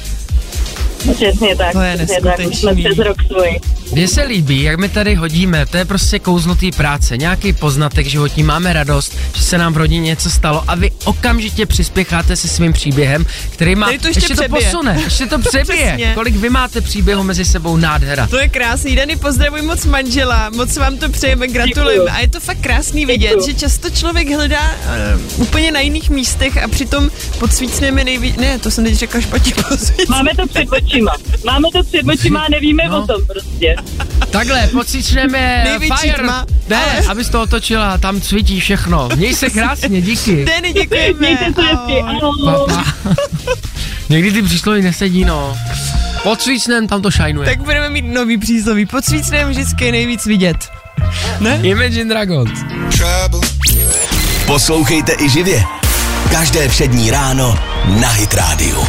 [1.14, 3.60] Přesně tak, To je přesně tak, už jsme přes rok svoji.
[3.92, 8.42] Mně se líbí, jak my tady hodíme, to je prostě kouznutý práce, nějaký poznatek životní,
[8.42, 12.72] máme radost, že se nám v rodině něco stalo a vy okamžitě přispěcháte se svým
[12.72, 14.62] příběhem, který má, Který to ještě ještě to přebije.
[14.70, 15.86] posune, ještě to přebije.
[15.86, 16.12] Přesně.
[16.14, 18.26] Kolik vy máte příběhu mezi sebou, nádhera.
[18.26, 21.94] To je krásný, Dany, pozdravuj moc manžela, moc vám to přejeme, gratulujeme.
[22.04, 22.08] Děkuju.
[22.16, 23.46] A je to fakt krásný vidět, Děkuju.
[23.46, 24.70] že často člověk hledá
[25.36, 29.20] uh, úplně na jiných místech a přitom pod svícnemi nejvíc, ne, to jsem teď řekla
[29.20, 29.52] špatně.
[30.08, 31.12] Máme to před očima.
[31.46, 33.02] Máme to před očima a nevíme No.
[33.02, 33.76] o tom prostě.
[34.30, 36.22] Takhle, pocvičneme Největší fire.
[36.24, 36.46] tma.
[36.68, 39.08] Ne, Ale- abys to otočila, tam svítí všechno.
[39.16, 40.44] Měj se krásně, díky.
[40.44, 41.18] Dany, děkujeme.
[41.18, 42.04] Mějte se hezky.
[44.08, 45.56] Někdy ty přísloví nesedí, no.
[46.22, 47.48] Pod svícnem tam to šajnuje.
[47.48, 48.86] Tak budeme mít nový přísloví.
[48.86, 50.56] Pod svícnem vždycky je nejvíc vidět.
[51.40, 51.58] Ne?
[51.62, 52.50] Imagine Dragons.
[54.46, 55.64] Poslouchejte i živě.
[56.30, 57.58] Každé přední ráno
[58.00, 58.84] na Hit Radio.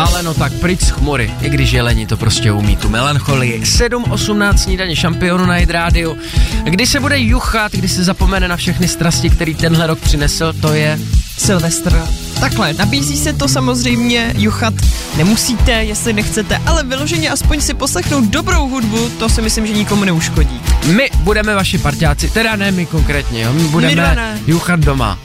[0.00, 3.60] Ale no tak pryč z chmury, i když jeleni to prostě umí tu melancholii.
[3.62, 6.16] 7.18 snídaně šampionu na Radio.
[6.64, 10.72] Kdy se bude juchat, kdy se zapomene na všechny strasti, který tenhle rok přinesl, to
[10.72, 10.98] je
[11.38, 12.02] Silvestr.
[12.40, 14.74] Takhle, nabízí se to samozřejmě, juchat
[15.16, 20.04] nemusíte, jestli nechcete, ale vyloženě aspoň si poslechnout dobrou hudbu, to si myslím, že nikomu
[20.04, 20.60] neuškodí.
[20.86, 23.52] my budeme vaši parťáci, teda ne my konkrétně, jo?
[23.52, 24.40] my budeme ne.
[24.46, 25.18] juchat doma.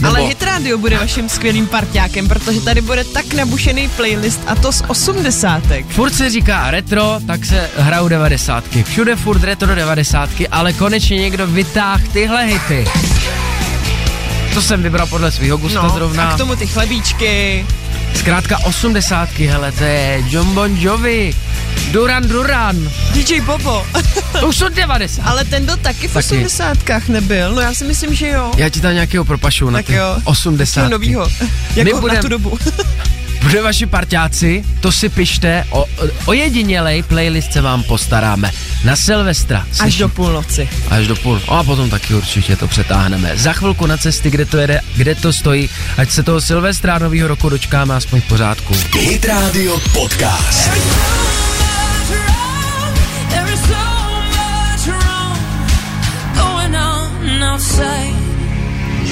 [0.00, 4.54] Nebo, Ale Hit Radio bude vaším skvělým parťákem, protože tady bude tak nabušený playlist a
[4.54, 5.86] to z osmdesátek.
[5.88, 8.82] Furt se říká retro, tak se hrajou devadesátky.
[8.82, 12.84] Všude furt retro devadesátky, ale konečně někdo vytáh tyhle hity.
[14.54, 16.28] To jsem vybral podle svého gusta No, zrovna.
[16.30, 17.66] a k tomu ty chlebíčky.
[18.14, 21.34] Zkrátka osmdesátky, hele, to je John Bon Jovi,
[21.90, 22.76] Duran Duran,
[23.12, 23.86] DJ Bobo.
[24.40, 25.22] to už jsou 90.
[25.26, 26.26] Ale ten byl taky v Taky.
[26.26, 28.50] osmdesátkách nebyl, no já si myslím, že jo.
[28.56, 30.16] Já ti tam nějakého propašu na tak ty jo.
[30.24, 30.80] 80.
[30.80, 31.28] Něco novýho.
[31.76, 32.58] Jako na budem- tu dobu.
[33.42, 35.86] Bude vaši parťáci, to si pište, o,
[36.26, 38.50] o jedinělej playlist se vám postaráme.
[38.84, 39.66] Na Silvestra.
[39.70, 40.68] Až Slyší- do půlnoci.
[40.88, 41.40] Až do půl.
[41.48, 43.32] A potom taky určitě to přetáhneme.
[43.36, 47.28] Za chvilku na cesty, kde to jede, kde to stojí, ať se toho Silvestra nového
[47.28, 48.74] roku dočkáme aspoň v pořádku.
[48.98, 50.70] Hit Radio Podcast.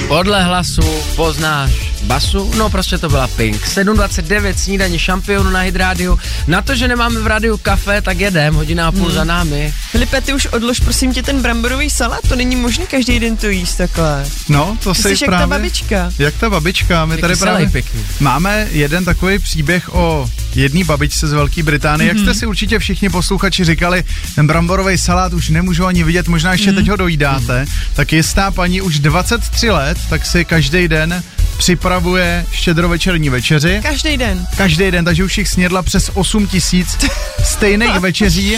[0.07, 0.81] Podle hlasu
[1.15, 3.61] poznáš basu, no prostě to byla Pink.
[3.67, 6.19] 7.29 snídaně šampionu na Hydrádiu.
[6.47, 9.13] Na to, že nemáme v rádiu kafe, tak jedem, hodina a půl Hmm.
[9.15, 9.73] za námi.
[9.91, 13.47] Filipe, ty už odlož prosím tě ten bramborový salát, to není možné každý den to
[13.47, 14.25] jíst takhle.
[14.49, 15.39] No, to si jsi jak právě...
[15.43, 16.11] ta babička.
[16.19, 18.01] Jak ta babička, my Je tady právě pěkný.
[18.19, 22.13] máme jeden takový příběh o jedné babičce z Velké Británie.
[22.13, 22.17] Mhm.
[22.17, 24.03] Jak jste si určitě všichni posluchači říkali,
[24.35, 26.53] ten bramborový salát už nemůžu ani vidět, možná Mhm.
[26.53, 31.23] ještě teď ho dojídáte, tak jistá paní už 23 let, tak si každý den
[31.59, 33.79] připravuje štědrovečerní večeři.
[33.83, 34.47] Každý den.
[34.57, 36.97] Každý den, takže už jich snědla přes 8 tisíc
[37.43, 38.57] stejných večeří.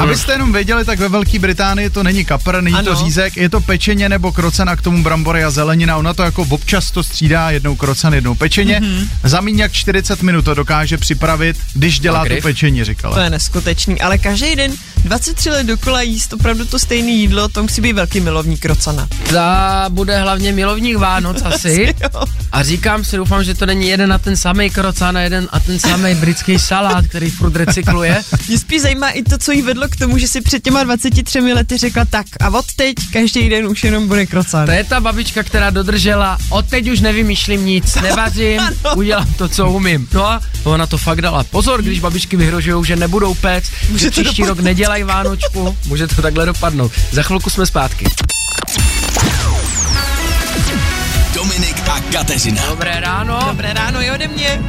[0.00, 2.86] Abyste jenom věděli, tak ve Velké Británii to není kapr, není Ano.
[2.96, 5.96] to řízek, je to pečeně nebo krocen a k tomu brambory a zelenina.
[5.96, 8.80] Ona to jako občas to střídá, jednou krocen, jednou pečeně.
[8.82, 8.90] Mhm.
[8.92, 9.08] Mm-hmm.
[9.28, 12.42] Za míň jak 40 minut to dokáže připravit, když dělá grif?
[12.42, 13.14] pečení, říkala.
[13.14, 14.72] To je neskutečný, ale každý den
[15.04, 19.08] 23 let dokola jíst opravdu to stejné jídlo, to musí být velký milovník krocana.
[19.32, 21.94] Ta bude hlavně milovník Vánoc asi.
[22.14, 22.24] jo.
[22.52, 25.60] A říkám si, doufám, že to není jeden na ten samý krocán a jeden a
[25.60, 28.22] ten samý britský salát, který furt recykluje.
[28.48, 31.38] Mě spíš zajímá i to, co jí vedlo k tomu, že si před těma 23
[31.40, 34.66] lety řekla tak a od teď každý den už jenom bude krocan.
[34.66, 38.96] To je ta babička, která dodržela, od teď už nevymýšlím nic, nevařím, Ano.
[38.96, 40.08] udělám to, co umím.
[40.12, 41.44] No a ona to fakt dala.
[41.44, 44.66] Pozor, když babičky vyhrožují, že nebudou péct, že příští rok dopadnout.
[44.92, 46.92] Nedělají Vánočku, může to takhle dopadnout.
[47.10, 48.04] Za chvilku jsme zpátky.
[51.34, 52.62] Dominik a Kateřina.
[52.68, 53.40] Dobré ráno.
[53.48, 54.62] Dobré ráno i ode mě.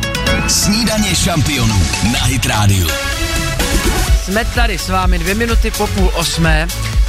[0.47, 1.81] Snídaně šampionů
[2.13, 2.88] na Hit Radio.
[4.23, 6.67] Jsme tady s vámi dvě minuty po půl osmé.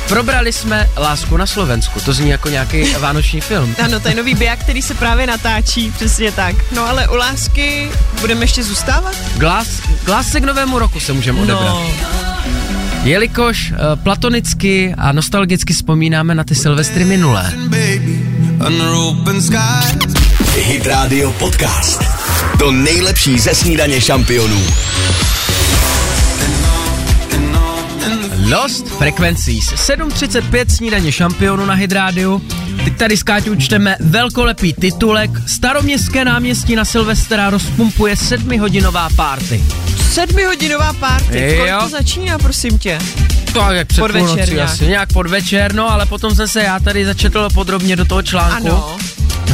[0.09, 3.77] Probrali jsme Lásku na Slovensku, to zní jako nějaký vánoční film.
[3.85, 6.55] Ano, to je nový biják, který se právě natáčí, přesně tak.
[6.73, 9.17] No ale u lásky budeme ještě zůstávat?
[9.37, 9.69] Glas,
[10.05, 11.69] glásce k novému roku se můžeme odebrat.
[11.69, 11.91] No,
[13.05, 17.53] Jelikož uh, platonicky a nostalgicky vzpomínáme na ty Silvestry minulé.
[20.57, 22.03] Hit Radio Podcast.
[22.59, 24.61] To nejlepší ze snídaně šampionů.
[28.51, 29.73] Lost Frequencies.
[29.73, 32.43] 7.35 snídaně šampionu na Hydrádiu.
[32.85, 35.31] Teď tady s Káťou čteme velkolepý titulek.
[35.47, 39.65] Staroměstské náměstí na Silvestra rozpumpuje sedmihodinová párty.
[40.13, 42.99] Sedmihodinová party, kolik to začíná, prosím tě?
[43.53, 44.71] To jak před Podvečer půlnocí nějak.
[44.71, 48.69] asi, nějak podvečer, no ale potom jsem se já tady začetl podrobně do toho článku.
[48.69, 48.97] Ano,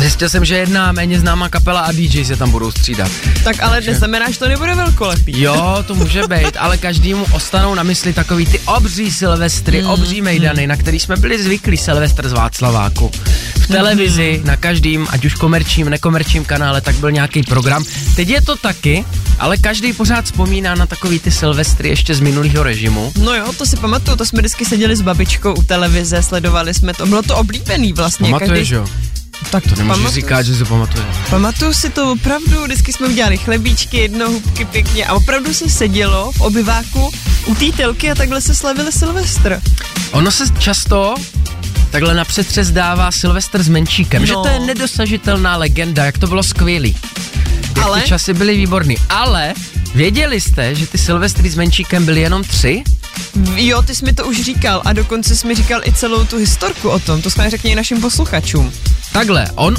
[0.00, 3.10] Zjistil jsem, že jedna méně známá kapela a DJ se tam budou střídat.
[3.44, 5.40] tak ale neznamená, že to nebude velkolepý.
[5.42, 10.22] Jo, to může být, ale každému ostanou na mysli takový ty obří silvestry, Mm, obří
[10.22, 13.10] mejdany, na který jsme byli zvyklí Silvestr z Václaváku.
[13.54, 13.76] V Mm.
[13.76, 17.84] televizi, na každým, ať už komerčním, nekomerčním kanále, tak byl nějaký program.
[18.16, 19.04] Teď je to taky,
[19.38, 23.12] ale každý pořád vzpomíná na takový ty Silvestry ještě z minulého režimu.
[23.22, 26.94] No jo, to si pamatuju, to jsme vždycky seděli s babičkou u televize, sledovali jsme
[26.94, 28.30] to, bylo to oblíbený vlastně.
[28.30, 28.86] Pamatuješ, jo?
[29.50, 30.10] Tak To nemůžeš pamatuju.
[30.14, 31.04] říkat, že si pamatuje.
[31.30, 36.40] Pamatuju si to opravdu, vždycky jsme udělali chlebíčky, jednohubky pěkně a opravdu se sedělo v
[36.40, 37.10] obyváku
[37.46, 39.60] u té telky a takhle se slavili Silvestr.
[40.10, 41.14] Ono se často
[41.90, 44.26] takhle na přetřes dává Silvestr s Menšíkem, No.
[44.26, 46.96] že to je nedosažitelná legenda, jak to bylo skvělý.
[47.76, 48.96] Jak Ale- ty časy byly výborný.
[49.08, 49.54] Ale
[49.94, 52.82] věděli jste, že ty Silvestry s Menšíkem byly jenom tři?
[53.56, 56.36] Jo, ty jsi mi to už říkal a dokonce jsi mi říkal i celou tu
[56.36, 58.72] historku o tom, to jsme řekni i našim posluchačům.
[59.12, 59.76] Takhle, on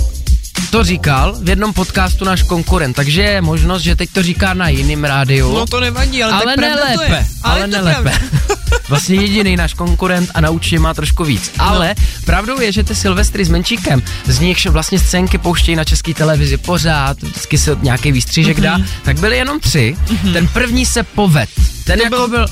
[0.70, 4.70] to říkal v jednom podcastu náš konkurent, takže je možnost, že teď to říká na
[4.70, 5.54] jiným rádiu.
[5.54, 7.26] No to nevadí, ale, ale tak pravda to nelépe, je.
[7.44, 8.12] ale to nelépe.
[8.90, 11.52] vlastně jediný náš konkurent a naučí má trošku víc.
[11.60, 11.66] No.
[11.66, 16.14] Ale pravdou je, že ty Silvestry s Menčíkem, z nichž vlastně scénky pouštějí na české
[16.14, 18.64] televizi pořád, vždycky se nějaký výstřížek Mhm.
[18.64, 19.96] dá, tak byly jenom tři.
[20.34, 21.50] Ten první se poved.
[21.84, 22.46] Ten To jako byl- byl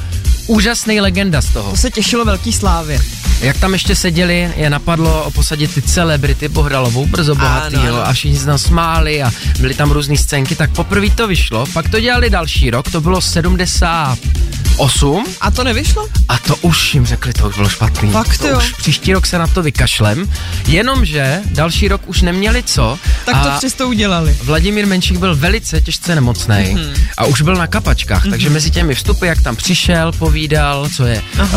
[0.49, 1.71] úžasný legenda z toho.
[1.71, 2.99] To se těšilo velký slávě.
[3.41, 8.07] Jak tam ještě seděli, je napadlo posadit ty celebrity Bohdalovou, brzo bohatýho ano.
[8.07, 11.89] a všichni se tam smáli a byly tam různé scénky, tak poprvé to vyšlo, pak
[11.89, 16.07] to dělali další rok, to bylo 78 A to nevyšlo?
[16.27, 18.11] a to už jim řekli, to už bylo špatný.
[18.11, 18.57] Fakt to jo.
[18.57, 20.31] už příští rok se na to vykašlem,
[20.67, 22.99] jenomže další rok už neměli co.
[23.25, 24.37] Tak to přesto udělali.
[24.43, 26.77] Vladimír Menšík byl velice těžce nemocný Mhm.
[26.77, 26.93] mm-hmm.
[27.17, 28.29] a už byl na kapačkách, mm-hmm.
[28.29, 31.49] takže mezi těmi vstupy, jak tam přišel, povídal, co je, uh,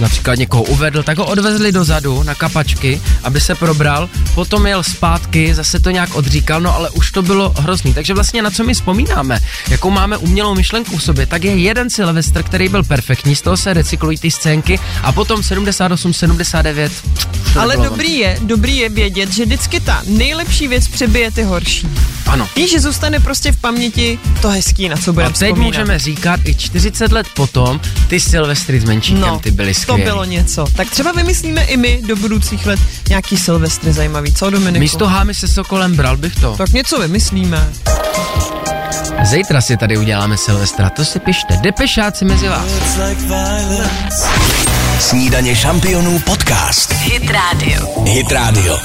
[0.00, 5.54] například někoho uvedl, tak ho odvezli dozadu na kapačky, aby se probral, potom jel zpátky,
[5.54, 7.94] zase to nějak odříkal, no ale už to bylo hrozný.
[7.94, 11.90] Takže vlastně na co my vzpomínáme, jakou máme umělou myšlenku v sobě, tak je jeden
[11.90, 16.92] Silvestr, který byl perfektní, z toho se recyklují ty scénky a potom 78, 79.
[17.52, 21.88] to Ale dobrý je, dobrý je vědět, že vždycky ta nejlepší věc přebije ty horší.
[22.26, 22.48] Ano.
[22.56, 25.66] Víš, že zůstane prostě v paměti to hezký, na co A budeme teď vzpomínat.
[25.66, 30.02] můžeme říkat i 40 let potom, ty Silvestry s Menšíkem, No, ty byly to skvělý.
[30.02, 30.66] bylo něco.
[30.76, 34.80] Tak třeba vymyslíme i my do budoucích let nějaký Silvestry zajímavý, co Dominiku?
[34.80, 36.56] Místo hámy se Sokolem bral bych to.
[36.56, 37.72] Tak něco vymyslíme.
[39.24, 41.56] Zítra si tady uděláme Silvestra, to si pište.
[41.62, 42.66] Depešáci mezi vás.
[45.00, 46.92] Snídaně šampionů podcast.
[46.92, 48.04] Hit Radio.
[48.04, 48.78] Hit Radio.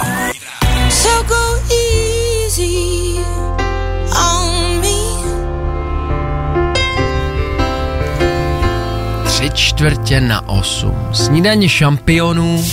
[9.56, 10.96] Čtvrtě na osm.
[11.14, 12.64] Snídaně šampionů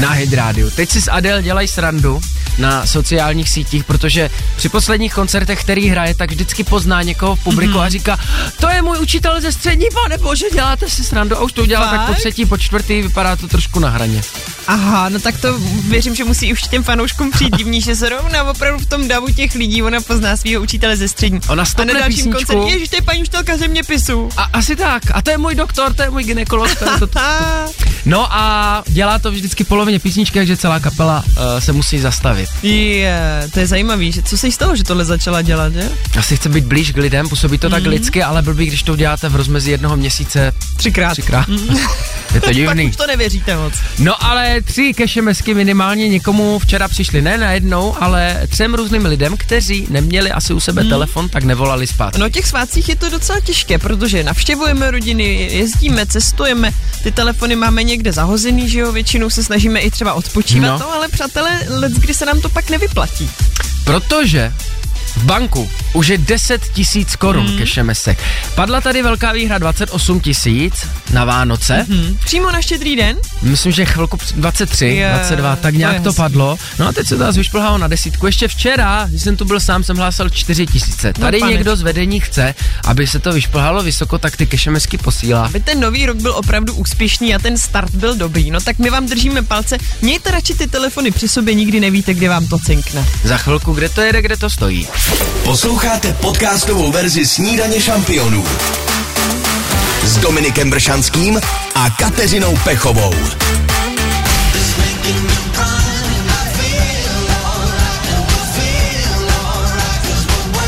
[0.00, 0.70] na Hydrádiu.
[0.70, 2.20] Teď si s Adel dělají srandu
[2.58, 7.70] na sociálních sítích, protože při posledních koncertech, který hraje, tak vždycky pozná někoho v publiku
[7.70, 7.78] Mhm.
[7.80, 7.86] mm-hmm.
[7.86, 8.18] a říká,
[8.60, 11.36] to je můj učitel ze střední, pane bože, děláte si srandu.
[11.36, 14.22] A už to udělala tak po třetí, po čtvrtý, vypadá to trošku na hraně.
[14.66, 15.58] Aha, no tak to
[15.88, 19.54] věřím, že musí už těm fanouškům přijít divný, že zrovna opravdu v tom davu těch
[19.54, 21.40] lidí ona pozná svého učitele ze střední.
[21.48, 22.38] Ona A na dalším písničku.
[22.38, 24.28] koncertě, ježiš, to je paní učitelka zeměpisu.
[24.36, 25.02] A asi tak.
[25.14, 26.74] A to je můj doktor, to je můj ginekolog.
[26.74, 27.66] To je to, A,
[28.04, 32.48] No a dělá to vždycky polovině písničky, takže celá kapela uh, se musí zastavit.
[32.62, 35.90] je, to je zajímavý, že co se jí stalo, že tohle začala dělat, že?
[36.18, 37.90] Asi chce být blíž k lidem, působí to tak Mhm.
[37.90, 41.12] lidsky, ale blbý, když to uděláte v rozmezí jednoho měsíce Třikrát.
[41.12, 41.48] třikrát.
[42.34, 42.84] je to Pak divný.
[42.88, 43.74] už to nevěříte moc.
[43.98, 49.86] No ale tři kešemesky minimálně někomu včera přišli, ne najednou, ale třem různým lidem, kteří
[49.90, 50.88] neměli asi u sebe mm.
[50.88, 52.20] telefon, tak nevolali zpátky.
[52.20, 56.70] No těch svátcích je to docela těžké, protože navštěvujeme rodiny, jezdíme, cestujeme,
[57.02, 60.86] ty telefony máme někde zahozený, že jo, většinou se snažíme i třeba odpočívat, No.
[60.86, 63.30] no, ale přátelé, let, kdy se nám to pak nevyplatí.
[63.84, 64.52] Protože
[65.18, 67.58] v banku už je 10 tisíc korun mm.
[67.58, 68.18] kešemesek.
[68.54, 71.86] Padla tady velká výhra 28 tisíc na Vánoce.
[71.90, 72.16] Hmm.
[72.24, 73.16] Přímo na štědrý den?
[73.42, 76.16] Myslím, že chvilku před- 23, Je, 22, tak to nějak to hezký.
[76.16, 76.58] padlo.
[76.78, 78.26] No a teď se to zase vyšplhalo na desítku.
[78.26, 81.12] Ještě včera, když jsem tu byl sám, jsem hlásal 4 tisíce.
[81.12, 81.52] Tady pane.
[81.52, 82.54] někdo z vedení chce,
[82.84, 85.44] aby se to vyšplhalo vysoko, tak ty kešemesky posílá.
[85.44, 88.50] Aby ten nový rok byl opravdu úspěšný a ten start byl dobrý.
[88.50, 89.78] No tak my vám držíme palce.
[90.02, 93.06] Mějte radši ty telefony při sobě, nikdy nevíte, kde vám to cinkne.
[93.24, 94.86] Za chvilku, kde to jede, kde to stojí.
[95.44, 98.44] Posloucháte podcastovou verzi Snídaně šampionů
[100.04, 101.40] s Dominikem Bršanským
[101.74, 103.14] a Kateřinou Pechovou.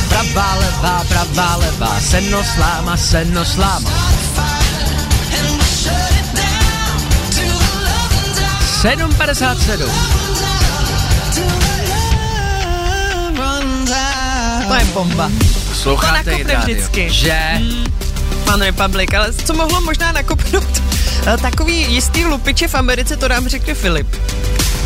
[0.09, 3.91] Pravá levá, pravá levá, seno sláma, seno sláma.
[8.83, 10.20] 7.57
[14.71, 15.31] To je bomba.
[15.69, 17.11] Posloucháte To nakopne vždycky.
[17.11, 17.39] Že?
[18.45, 20.83] Pan Republic, ale co mohlo možná nakopnout?
[21.27, 24.07] Eh, Takový jistý lupiče v Americe, to nám řekne Filip.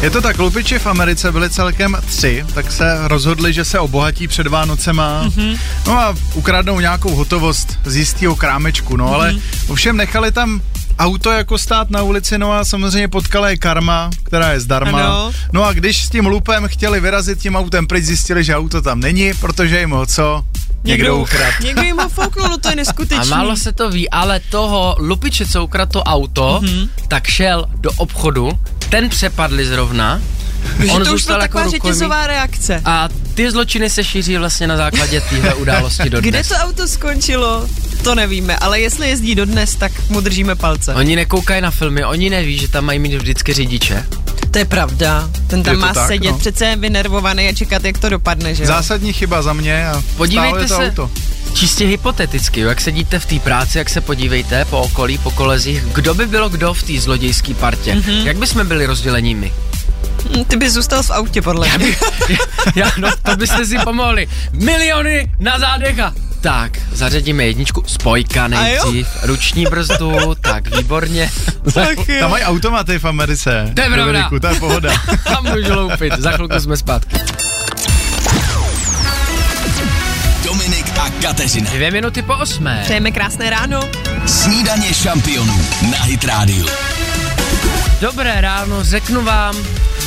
[0.03, 4.29] Je to tak, lupiči v Americe byli celkem tři, tak se rozhodli, že se obohatí
[4.29, 5.25] před Vánocema.
[5.25, 5.59] Mm-hmm.
[5.87, 9.15] No a ukradnou nějakou hotovost z jistého krámečku, no mm-hmm.
[9.15, 9.35] ale
[9.69, 10.61] ovšem nechali tam
[10.99, 15.05] auto jako stát na ulici, no a samozřejmě potkala je karma, která je zdarma.
[15.05, 15.33] Ano.
[15.53, 19.01] No a když s tím lupem chtěli vyrazit tím autem pryč, zjistili, že auto tam
[19.01, 20.45] není, protože jim ho co?
[20.85, 21.57] Někdo ukradl.
[21.65, 23.33] Někdo jim ho fouknul, no to je neskutečný.
[23.33, 26.89] A málo se to ví, ale toho lupiče, co ukradl to auto, mm-hmm.
[27.09, 30.21] tak šel do obchodu, ten přepadli zrovna,
[30.91, 31.93] on to už zůstal byla jako taková rukojmí.
[31.93, 32.83] řetězová reakce.
[32.85, 36.49] A ty zločiny se šíří vlastně na základě téhle události do Kde dnes.
[36.49, 37.69] to auto skončilo,
[38.05, 40.95] to nevíme, ale jestli jezdí dodnes, tak mu držíme palce.
[40.95, 44.05] Oni nekoukají na filmy, oni neví, že tam mají mít vždycky řidiče.
[44.51, 45.31] To je pravda.
[45.47, 46.39] Ten tam Je má tak, sedět no.
[46.39, 48.67] přece vynervovaný a čekat, jak to dopadne, že?
[48.67, 51.11] Zásadní chyba za mě a Podívejte stále to se, auto.
[51.55, 56.15] čistě hypoteticky, jak sedíte v té práci, jak se podívejte po okolí, po kolezích, kdo
[56.15, 58.25] by bylo kdo v té zlodějské partě, mm-hmm.
[58.27, 59.53] jak bychom byli rozdělení my?
[60.25, 61.97] Hm, Ty bys zůstal v autě, podle mě.
[62.75, 64.29] Já, no, to byste si pomohli.
[64.53, 71.31] Miliony na zádech a tak, zařadíme jedničku, spojka nejdřív, ruční brzdu, tak výborně.
[71.75, 72.21] Tak jo.
[72.21, 73.71] Tam mají automaty v Americe.
[73.75, 74.31] To je pravda.
[74.41, 74.93] To je pohoda.
[75.37, 77.17] A můžu loupit, za chvilku jsme zpátky.
[80.45, 81.71] Dominik a Kateřina.
[81.71, 82.81] Dvě minuty po osmé.
[82.85, 83.81] Přejeme krásné ráno.
[84.27, 85.61] Snídaně šampionů
[85.91, 86.67] na Hit Radio.
[88.01, 89.57] Dobré ráno, řeknu vám,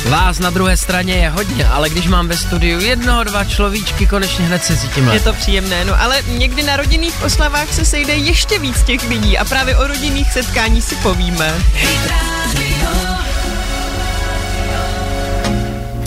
[0.06, 4.44] vás na druhé straně je hodně, ale když mám ve studiu jednoho, dva človíčky, konečně
[4.46, 5.24] hned se cítím Je lépe.
[5.24, 9.44] to příjemné, no ale někdy na rodinných oslavách se sejde ještě víc těch lidí a
[9.44, 11.54] právě o rodinných setkání si povíme.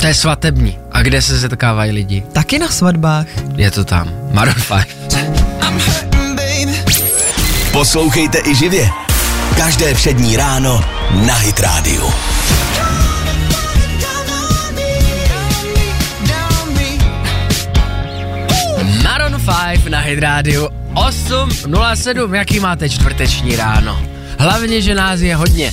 [0.01, 0.79] To je svatební.
[0.91, 2.23] A kde se setkávají lidi?
[2.33, 3.25] Taky na svatbách.
[3.55, 4.09] Je to tam.
[4.31, 4.87] Maroon 5.
[7.71, 8.89] Poslouchejte i živě.
[9.57, 10.85] Každé všední ráno
[11.25, 12.09] na Hit Radio.
[19.45, 22.33] 5 na Hit Radio 8.07.
[22.33, 24.01] Jaký máte čtvrteční ráno?
[24.39, 25.71] Hlavně, že nás je hodně.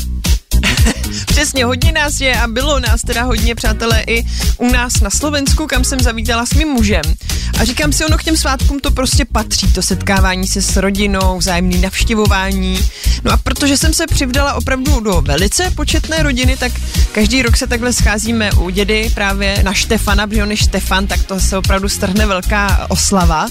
[1.27, 4.25] Přesně, hodně nás je a bylo nás teda hodně, přátelé, i
[4.59, 7.03] u nás na Slovensku, kam jsem zavítala s mým mužem.
[7.59, 11.39] A říkám si, ono k těm svátkům to prostě patří, to setkávání se s rodinou,
[11.39, 12.81] vzájemný navštěvování.
[13.25, 16.73] No a protože jsem se přivdala opravdu do velice početné rodiny, tak
[17.13, 21.23] každý rok se takhle scházíme u dědy právě na Štefana, protože on je Štefan, tak
[21.23, 23.47] to se opravdu strhne velká oslava.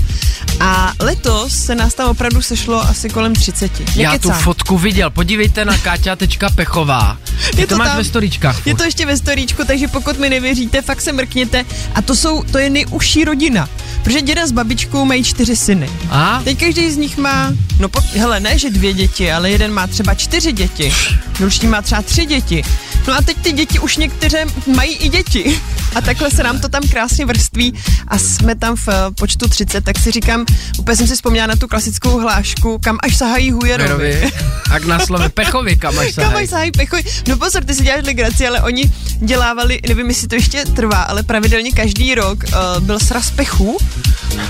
[0.60, 3.72] A letos se nás tam opravdu sešlo asi kolem 30.
[3.96, 5.10] Já tu fotku viděl.
[5.10, 7.17] Podívejte na Káťa.pechová.
[7.56, 7.98] Ty Je to, to máš tam.
[7.98, 8.67] ve storíčkách.
[8.67, 11.65] Je to ještě ve storíčku, takže pokud mi nevěříte, fakt se mrkněte.
[11.96, 13.70] A to jsou, to je nejužší rodina.
[14.08, 15.89] Protože děda s babičkou mají čtyři syny.
[16.10, 16.41] A?
[16.43, 19.88] Teď každý z nich má, no po, hele, ne, že dvě děti, ale jeden má
[19.88, 20.93] třeba čtyři děti.
[21.38, 22.63] Druhý má třeba tři děti.
[23.08, 25.62] No a teď ty děti už některé mají i děti.
[25.96, 27.74] A takhle se nám to tam krásně vrství
[28.08, 30.46] a jsme tam v eh, počtu 30, tak si říkám,
[30.80, 34.32] úplně jsem si vzpomněla na tu klasickou hlášku, kam až sahají hujerovi.
[34.72, 37.04] A na slove Pechovi, kam až Kam se až sahají pechoj.
[37.28, 41.24] No pozor, ty si děláš legraci, ale oni dělávali, nevím, jestli to ještě trvá, ale
[41.24, 43.78] pravidelně každý rok uh, byl sraz pechů.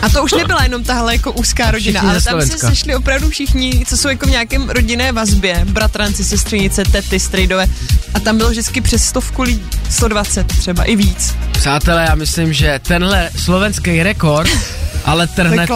[0.01, 3.83] A to už nebyla jenom tahle jako úzká rodina, ale tam se sešli opravdu všichni,
[3.87, 7.67] co jsou jako v nějakém rodinné vazbě, bratranci, sestřenice, tety, strejdové.
[8.13, 11.35] A tam bylo vždycky přes stovku lidí, 120 třeba, i víc.
[11.51, 14.49] Přátelé, já myslím, že tenhle slovenský rekord,
[15.05, 15.73] ale trhnete.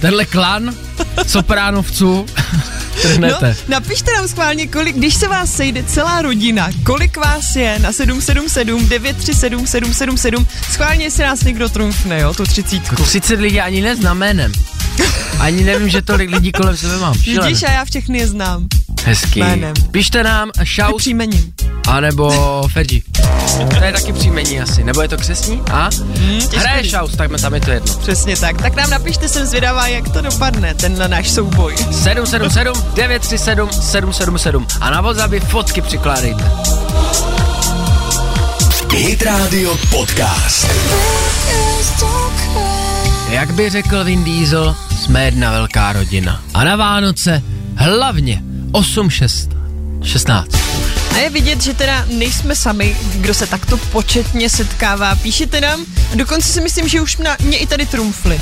[0.00, 0.74] Tenhle klan
[1.26, 2.26] sopránovců,
[3.02, 3.48] trhnete.
[3.48, 7.92] No, napište nám schválně, kolik, když se vás sejde celá rodina, kolik vás je na
[7.92, 13.02] 777 937 777, schválně si nás někdo trumfne, jo, tu třicítku.
[13.02, 14.52] 30 lidí ani neznám jménem.
[15.38, 17.14] Ani nevím, že tolik lidí kolem sebe mám.
[17.14, 17.48] Šílené.
[17.48, 18.66] Vidíš, a já všechny je znám.
[19.04, 19.40] Hezký.
[19.40, 19.74] jménem.
[19.90, 21.52] Pište nám shout, příjmením.
[21.88, 23.02] anebo Fergie.
[23.78, 24.84] To je taky příjmení asi.
[24.84, 25.62] Nebo je to křesní?
[25.72, 25.88] A?
[26.16, 27.94] Hmm, Hraje shout, tak tam je to jedno.
[27.94, 28.62] Přesně tak.
[28.62, 31.76] Tak nám napište, jsem zvědavá, jak to dopadne, ten náš souboj.
[31.92, 36.50] 777 937 777 a na WhatsAppy fotky přikládejte.
[38.96, 40.66] Hit Radio Podcast.
[43.28, 46.40] Jak by řekl Vin Diesel, jsme jedna velká rodina.
[46.54, 47.42] A na Vánoce
[47.76, 48.42] hlavně
[48.72, 49.50] 8, 6,
[50.02, 50.46] 16.
[51.16, 55.14] A je vidět, že teda nejsme sami, kdo se takto početně setkává.
[55.14, 58.40] Píšete nám dokonce si myslím, že už na mě i tady trumfli.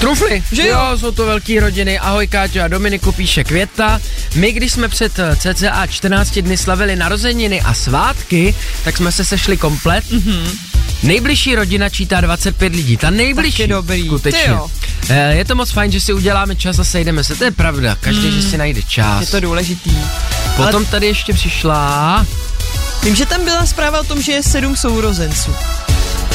[0.00, 0.78] Trumfly, Že jo?
[0.90, 0.98] jo?
[0.98, 1.98] jsou to velké rodiny.
[1.98, 4.00] Ahoj Káťo a Dominiku píše Květa.
[4.34, 8.54] My, když jsme před eh, cca 14 dny slavili narozeniny a svátky,
[8.84, 10.04] tak jsme se sešli komplet.
[10.04, 10.58] Mm-hmm.
[11.02, 12.96] Nejbližší rodina čítá 25 lidí.
[12.96, 13.52] Ta nejbližší.
[13.52, 14.06] Tak je dobrý.
[14.06, 14.44] Skutečně.
[14.46, 14.68] Jo.
[15.08, 17.34] Eh, Je to moc fajn, že si uděláme čas a sejdeme se.
[17.36, 17.96] To je pravda.
[18.00, 18.32] Každý, mm.
[18.32, 19.20] že si najde čas.
[19.20, 19.96] Je to důležitý.
[20.56, 22.26] Potom tady ještě přišla
[23.02, 25.54] Vím, že tam byla zpráva o tom, že je sedm sourozenců.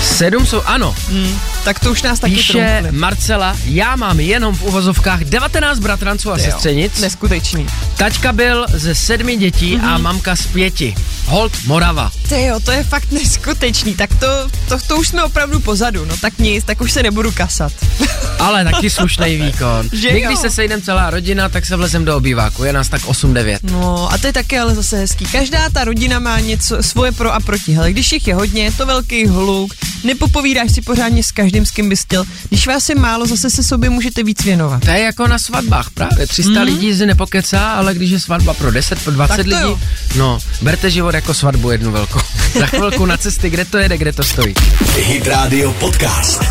[0.04, 1.40] sedm jsou, ano, Hmm.
[1.64, 3.00] Tak to už nás taky píše trumfli.
[3.00, 7.00] Marcela, já mám jenom v uvozovkách 19 bratranců a sestřenic.
[7.00, 7.68] Neskutečný.
[7.98, 9.94] Taťka byl ze sedmi dětí mm-hmm.
[9.94, 10.96] a mamka z pěti.
[11.28, 12.12] Hold Morava.
[12.30, 13.96] Ty jo, to je fakt neskutečný.
[13.96, 14.28] Tak to,
[14.68, 16.06] to, to už jsme opravdu pozadu.
[16.06, 17.74] No tak nic, tak už se nebudu kasat.
[18.40, 19.90] Ale taky slušný výkon.
[19.94, 20.30] Že My, jo?
[20.30, 22.64] když se sejdem celá rodina, tak se vlezem do obýváku.
[22.64, 23.60] Je nás tak 8-9.
[23.72, 25.26] No a to je také ale zase hezký.
[25.26, 27.74] Každá ta rodina má něco svoje pro a proti.
[27.74, 29.74] Hele, když jich je hodně, je to velký hluk,
[30.04, 32.24] nepopovídáš si pořádně s každým, s kým bys chtěl.
[32.50, 34.86] Když vás je málo, zase se sobě můžete víc věnovat.
[34.86, 36.28] To je jako na svatbách, právě.
[36.28, 36.58] 300 mm.
[36.58, 39.80] lidí si nepokecá, ale když je svatba pro 10, pro 20 Tak to lidí, jo.
[40.16, 42.20] no, berte život jako svatbu jednu velkou.
[42.60, 44.54] Za chvilku na cesty, kde to jede, kde to stojí.
[44.96, 46.44] Hit Radio Podcast.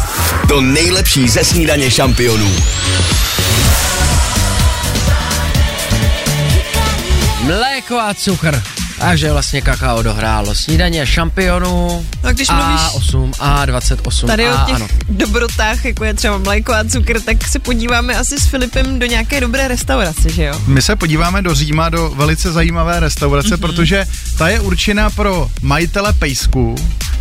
[0.48, 2.50] To nejlepší ze snídaně šampionů.
[7.42, 8.62] Mléko a cukr.
[9.06, 10.54] Takže vlastně kakao dohrálo.
[10.54, 14.88] Snídaně šampionů No a když mluvíš A8, A28, tady A, o těch ano.
[15.08, 19.40] dobrotách, jako je třeba mléko a cukr, tak se podíváme asi s Filipem do nějaké
[19.40, 20.60] dobré restaurace, že jo?
[20.66, 23.60] My se podíváme do Říma, do velice zajímavé restaurace, mm-hmm.
[23.60, 24.06] protože
[24.38, 26.74] ta je určena pro majitele pejsků,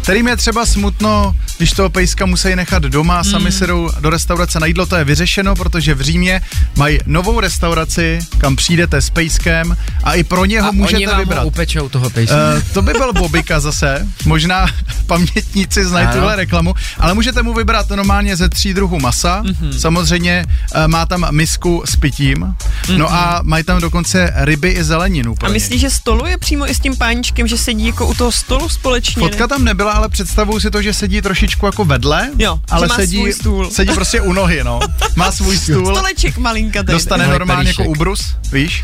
[0.06, 4.10] kterým je třeba smutno, když toho pejska musí nechat doma a sami se jdou do
[4.10, 4.86] restaurace na jídlo.
[4.86, 6.42] To je vyřešeno, protože v Římě
[6.76, 11.20] mají novou restauraci, kam přijdete s pejskem a i pro něho A můžete oni vám
[11.20, 11.40] vybrat.
[11.40, 12.36] ho upečou toho pejska.
[12.36, 14.66] Uh, to by byl Bobika zase, možná
[15.08, 16.16] pamětníci znají Ano.
[16.16, 19.80] tuhle reklamu, ale můžete mu vybrat normálně ze tří druhů masa, mm-hmm.
[19.80, 20.46] samozřejmě
[20.76, 22.98] uh, má tam misku s pitím, mm-hmm.
[22.98, 25.36] no a mají tam dokonce ryby i zeleninu.
[25.44, 28.70] A myslíš, že stoluje přímo i s tím páničkem, že sedí jako u toho stolu
[28.70, 29.20] společně?
[29.20, 32.88] Fotka tam nebyla, ale představuju si to, že sedí trošičku jako vedle, Jo, že ale
[32.88, 33.72] má sedí, svůj stůl.
[33.72, 34.80] sedí prostě u nohy, no.
[35.16, 36.94] Má svůj stůl, Stoleček malinka tady.
[36.94, 38.84] dostane normálně jako ubrus, víš?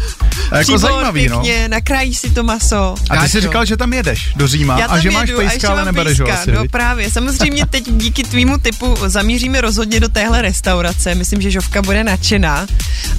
[0.51, 1.39] A jako Příbor, zajímavý, no.
[1.41, 2.95] pěkně, nakrájíš si to maso.
[3.09, 3.41] A ty jsi Káčo.
[3.41, 5.71] říkal, že tam jedeš do Říma Já a tam že máš jedu, a ještě pejska,
[5.73, 6.51] ale nebereš ho asi.
[6.51, 11.15] No právě, samozřejmě teď díky tvýmu typu zamíříme rozhodně do téhle restaurace.
[11.15, 12.67] Myslím, že Žovka bude nadšená.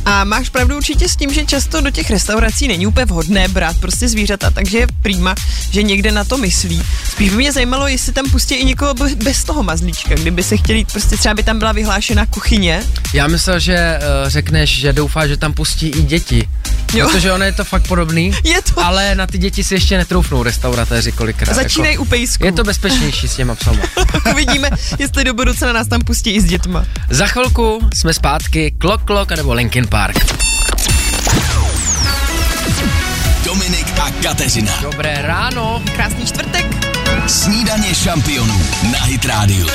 [0.05, 3.77] A máš pravdu určitě s tím, že často do těch restaurací není úplně vhodné brát
[3.81, 5.35] prostě zvířata, takže je prýma,
[5.71, 6.83] že někde na to myslí.
[7.11, 10.57] Spíš by mě zajímalo, jestli tam pustí i někoho be- bez toho mazlíčka, kdyby se
[10.57, 12.83] chtěli, prostě třeba by tam byla vyhlášena kuchyně.
[13.15, 16.49] Já myslel, že uh, řekneš, že doufá, že tam pustí i děti.
[16.95, 17.09] Jo.
[17.09, 18.33] Protože ono je to fakt podobný.
[18.45, 18.85] Je to.
[18.85, 21.55] Ale na ty děti si ještě netroufnou restauratéři kolikrát.
[21.55, 22.45] Začínají jako, u pejsku.
[22.45, 23.83] Je to bezpečnější s těma psama.
[24.33, 26.87] Uvidíme, jestli do budoucna nás tam pustí i s dětma.
[27.11, 30.17] Za chvilku jsme zpátky Clock Clock nebo Linkin Park.
[33.45, 34.73] Dominik a Kateřina.
[34.83, 35.83] Dobré ráno.
[35.97, 36.92] Krásný čtvrtek.
[37.27, 38.63] Snídaně šampionů
[38.93, 39.67] na Hit Radio.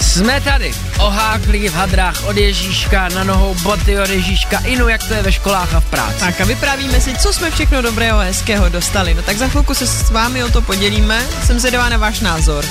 [0.00, 5.14] Jsme tady, oháklí v hadrách od Ježíška, na nohou boty od Ježíška, inu jak to
[5.14, 6.20] je ve školách a v práci.
[6.20, 9.14] Tak a vyprávíme si, co jsme všechno dobrého a hezkého dostali.
[9.14, 11.26] No tak za chvilku se s vámi o to podělíme.
[11.46, 12.64] Jsem zvědavá na váš názor.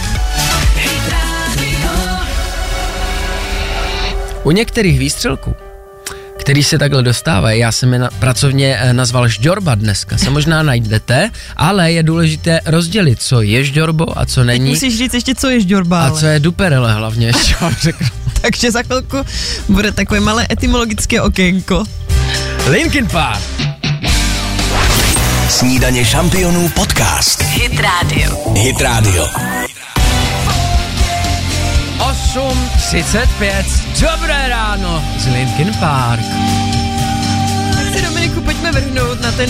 [4.44, 5.56] U některých výstřelků,
[6.48, 10.64] který se takhle dostávají, já jsem je na, pracovně eh, nazval žďorba dneska, se možná
[10.64, 14.70] najdete, ale je důležité rozdělit, co je žďorbo a co není.
[14.70, 16.02] Musíš říct ještě, co je žďorba.
[16.02, 16.20] A ale.
[16.20, 18.08] co je duperele hlavně, ještě vám řeknu.
[18.42, 19.18] Takže za chvilku
[19.70, 21.84] bude takové malé etymologické okénko.
[22.70, 23.42] Linkin Park.
[25.50, 27.42] Snídaně šampionů podcast.
[27.42, 28.54] Hit Radio.
[28.54, 29.57] Hit Radio.
[32.38, 33.66] 8.35.
[33.98, 36.22] Dobré ráno z Linkin Park.
[37.74, 39.50] Tak se Dominiku pojďme vrhnout na ten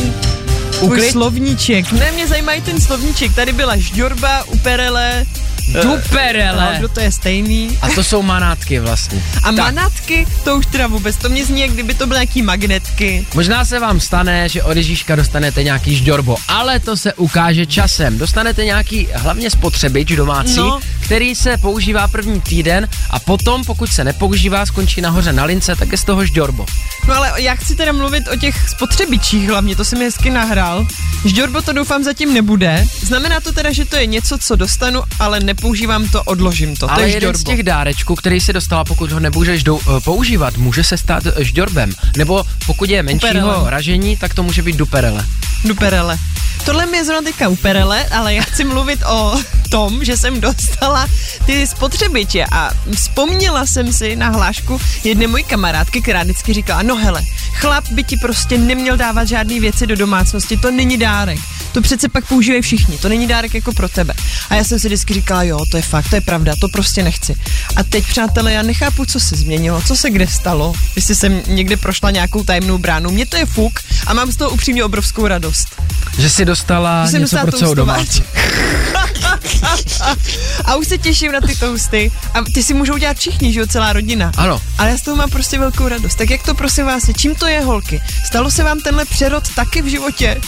[0.81, 1.11] Uklid?
[1.11, 1.91] slovníček.
[1.91, 3.35] Ne, mě zajímají ten slovníček.
[3.35, 5.25] Tady byla žďorba, uperele,
[5.73, 6.65] Duperele.
[6.73, 7.77] no, kdo to je stejný.
[7.81, 9.23] A to jsou manátky vlastně.
[9.37, 9.55] A Tak.
[9.55, 13.27] manatky, to už teda vůbec, to mě zní, jak kdyby to byly nějaký magnetky.
[13.33, 18.17] Možná se vám stane, že od Ježíška dostanete nějaký žďorbo, ale to se ukáže časem.
[18.17, 20.79] Dostanete nějaký hlavně spotřebič domácí, No.
[20.99, 25.91] který se používá první týden a potom, pokud se nepoužívá, skončí nahoře na lince, tak
[25.91, 26.65] je z toho žďorbo.
[27.07, 30.87] No ale já chci teda mluvit o těch spotřebičích hlavně, to si mi hezky nahrál.
[31.25, 32.85] Žďorbo to doufám zatím nebude.
[33.01, 36.87] Znamená to teda, že to je něco, co dostanu, ale nepoužívám to, odložím to.
[36.87, 37.39] to ale je jeden žďorbo.
[37.39, 41.23] z těch dárečků, který si dostala, pokud ho nebudeš dou, eh, používat, může se stát
[41.25, 41.91] eh, žďorbem.
[42.17, 43.65] Nebo pokud je menšího Uperelem.
[43.65, 45.25] ražení, tak to může být duperele.
[45.65, 46.17] Duperele.
[46.65, 49.39] Tohle mi je zrovna teďka uperele, ale já chci mluvit o
[49.69, 51.07] tom, že jsem dostala
[51.45, 56.95] ty spotřebiče a vzpomněla jsem si na hlášku jedné mojí kamarádky, která vždycky říkala, no
[56.95, 57.21] hele,
[57.53, 61.39] chlap by ti prostě neměl dávat žádné věci do domácnosti, to není dárek.
[61.77, 64.13] To přece pak používají všichni, to není dárek jako pro tebe.
[64.49, 67.03] A já jsem si vždycky říkala, jo, to je fakt, to je pravda, to prostě
[67.03, 67.35] nechci.
[67.75, 71.77] A teď, přátelé, já nechápu, co se změnilo, co se kde stalo, jestli jsem někde
[71.77, 73.11] prošla nějakou tajemnou bránu.
[73.11, 75.81] Mně to je fuk a mám z toho upřímně obrovskou radost.
[76.17, 78.23] Že si dostala Že jsem něco pro celou domácí.
[80.65, 82.11] a už se těším na ty tousty.
[82.33, 84.31] A ty si můžou dělat všichni, že jo, celá rodina.
[84.37, 84.61] Ano.
[84.77, 86.15] Ale já z toho mám prostě velkou radost.
[86.15, 87.13] Tak jak to prosím vás je?
[87.13, 88.01] Čím to je, holky?
[88.25, 90.41] Stalo se vám tenhle přerod taky v životě?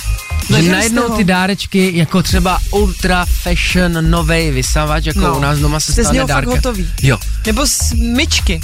[0.58, 5.38] Že najednou ty dárečky, jako třeba ultra fashion novej vysavač, jako No.
[5.38, 6.52] u nás doma se Jste z stane něho fakt dárka.
[6.52, 6.88] hotový.
[7.02, 7.18] Jo.
[7.46, 8.62] Nebo z myčky.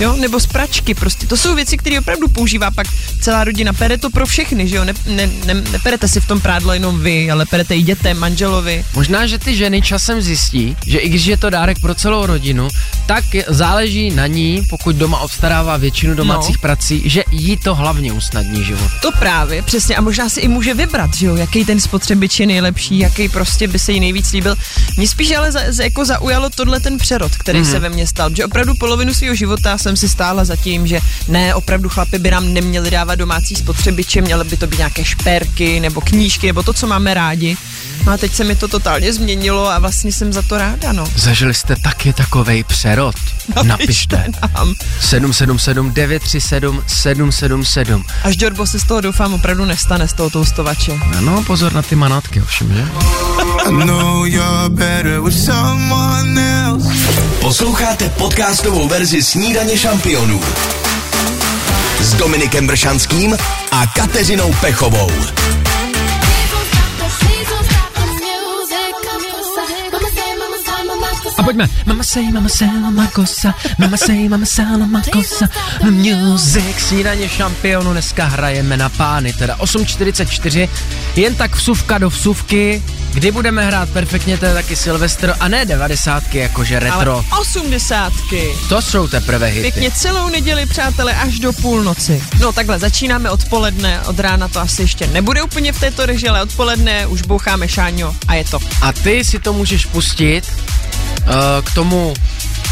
[0.00, 1.26] Jo, nebo z pračky prostě.
[1.26, 2.86] To jsou věci, které opravdu používá pak
[3.20, 3.72] celá rodina.
[3.72, 4.84] Pere to pro všechny, že jo?
[4.84, 8.84] Ne, ne, ne, neperete si v tom prádlo jenom vy, ale perete i dětem, manželovi.
[8.94, 12.68] Možná, že ty ženy časem zjistí, že i když je to dárek pro celou rodinu,
[13.06, 16.60] tak záleží na ní, pokud doma obstarává většinu domácích No.
[16.62, 18.90] prací, že jí to hlavně usnadní život.
[19.02, 19.96] To právě, přesně.
[19.96, 23.68] A možná si i může vybrat, že jo, jaký ten spotřebič je nejlepší, jaký prostě
[23.68, 24.56] by se jí nejvíc líbil.
[24.96, 27.68] Mě spíš ale za, jako zaujalo tohle ten přerod, který Mhm.
[27.68, 27.72] mm-hmm.
[27.72, 31.00] se ve mně stal, že opravdu polovinu svého života jsem si stála za tím, že
[31.28, 35.80] ne, opravdu chlapi by nám neměli dávat domácí spotřebiče, měly by to být nějaké šperky
[35.80, 37.56] nebo knížky nebo to, co máme rádi.
[38.06, 41.04] No a teď se mi to totálně změnilo a vlastně jsem za to ráda, no.
[41.16, 43.14] Zažili jste taky takovej přerod?
[43.62, 44.24] Napište.
[44.54, 44.74] nám.
[45.00, 48.04] 777 937 777.
[48.24, 50.92] Až Dorbo se z toho doufám opravdu nestane, z toho toustovače.
[51.20, 52.88] No, pozor na ty manátky, ovšem, že?
[53.68, 56.88] I know you're better with someone else.
[57.40, 60.40] Posloucháte podcastovou verzi Snídaně šampionů
[62.00, 63.36] s Dominikem Bršanským
[63.72, 65.10] a Kateřinou Pechovou.
[71.40, 71.68] A pojďme.
[71.86, 75.48] Mama say, mama say, mama kosa, mama say, mama say, mama kosa,
[75.90, 80.68] music, snídaně šampionu, dneska hrajeme na pány, teda 8.44,
[81.16, 82.82] jen tak vsuvka do vsuvky,
[83.12, 87.24] kdy budeme hrát perfektně, to je taky Silvestr, a ne devadesátky, jakože retro.
[87.30, 88.48] Ale osmdesátky.
[88.68, 89.60] To jsou teprve hity.
[89.60, 92.22] Pěkně celou neděli, přátelé, až do půlnoci.
[92.40, 96.42] No takhle, začínáme odpoledne, od rána to asi ještě nebude úplně v této reži, ale
[96.42, 98.58] odpoledne už boucháme šáňo a je to.
[98.82, 101.34] A ty si to můžeš pustit uh,
[101.64, 102.14] k tomu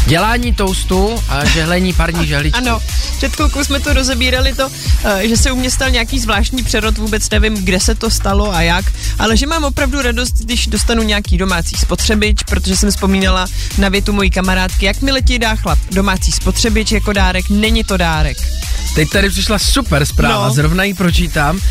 [0.09, 2.57] dělání toustu a žehlení parní žehličky.
[2.57, 2.79] Ano,
[3.17, 4.69] před chvilkou jsme to rozebírali to,
[5.03, 8.53] eh, že se u mě stal nějaký zvláštní přerod, vůbec nevím, kde se to stalo
[8.53, 8.85] a jak,
[9.19, 13.47] ale že mám opravdu radost, když dostanu nějaký domácí spotřebič, protože jsem vzpomínala
[13.77, 17.97] na větu mojí kamarádky, jak mi letí dá chlap domácí spotřebič jako dárek, není to
[17.97, 18.37] dárek.
[18.95, 20.43] Teď tady přišla super zpráva, no.
[20.43, 20.53] No.
[20.53, 21.55] zrovna ji pročítám.
[21.55, 21.61] Uh,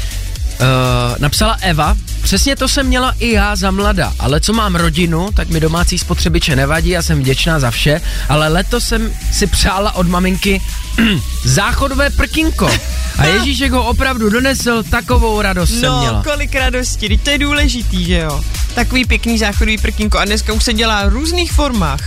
[1.19, 5.49] napsala Eva, přesně to jsem měla i já za mlada, ale co mám rodinu, tak
[5.49, 10.09] mi domácí spotřebiče nevadí a jsem vděčná za vše, ale letos jsem si přála od
[10.09, 10.61] maminky
[11.45, 12.71] záchodové prkinko
[13.19, 16.23] a Ježíšek ho opravdu donesl, takovou radost jsem No, měla.
[16.23, 18.43] kolik radosti, teď to je důležitý, že jo.
[18.75, 22.01] Takový pěkný záchodový prkínko a dneska už se dělá v různých formách.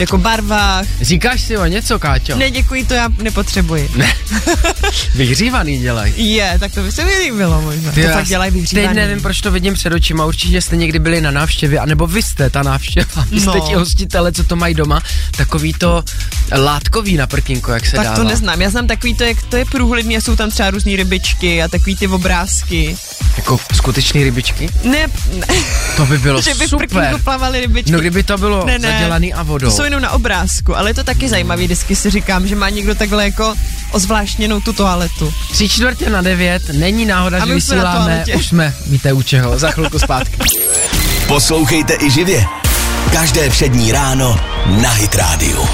[0.00, 0.86] Jako barvách.
[1.00, 2.36] Říkáš si o něco, Káťo?
[2.36, 3.90] Ne, děkuji, to já nepotřebuji.
[3.96, 4.12] Ne.
[5.14, 6.34] Vyhřívaný dělají.
[6.34, 7.92] Je, tak to by se mi líbilo možná.
[7.92, 8.94] Ty to fakt dělají Teď vyhřívaný.
[8.96, 10.24] nevím, proč to vidím před očima.
[10.24, 13.24] Určitě jste někdy byli na návštěvě, anebo vy jste ta návštěva.
[13.30, 13.60] Vy jste No.
[13.68, 15.00] ti hostitele, co to mají doma.
[15.36, 16.04] Takový to
[16.56, 18.16] látkový na prkínko, jak se tak dává.
[18.16, 18.62] to neznám.
[18.62, 21.68] Já znám takový to, jak to je průhledný a jsou tam třeba různý rybičky a
[21.68, 22.96] takový ty obrázky.
[23.36, 24.68] Jako skutečný rybičky?
[24.84, 25.46] Ne, ne
[25.96, 27.14] To by bylo že by super.
[27.24, 27.92] plavaly rybičky.
[27.92, 28.92] No kdyby to bylo Ne, ne.
[28.92, 29.70] zadělaný a vodou.
[29.70, 31.64] Jsou jenom na obrázku, ale je to taky zajímavý.
[31.64, 33.54] Vždycky si říkám, že má někdo takhle jako
[33.90, 35.34] ozvláštněnou tu toaletu.
[35.52, 39.70] Tři čtvrtě na devět, není náhoda, A že vysíláme, už jsme, víte u čeho, za
[39.70, 40.36] chvilku zpátky.
[41.26, 42.44] Poslouchejte i živě.
[43.12, 45.68] Každé přední ráno na Hit Radio.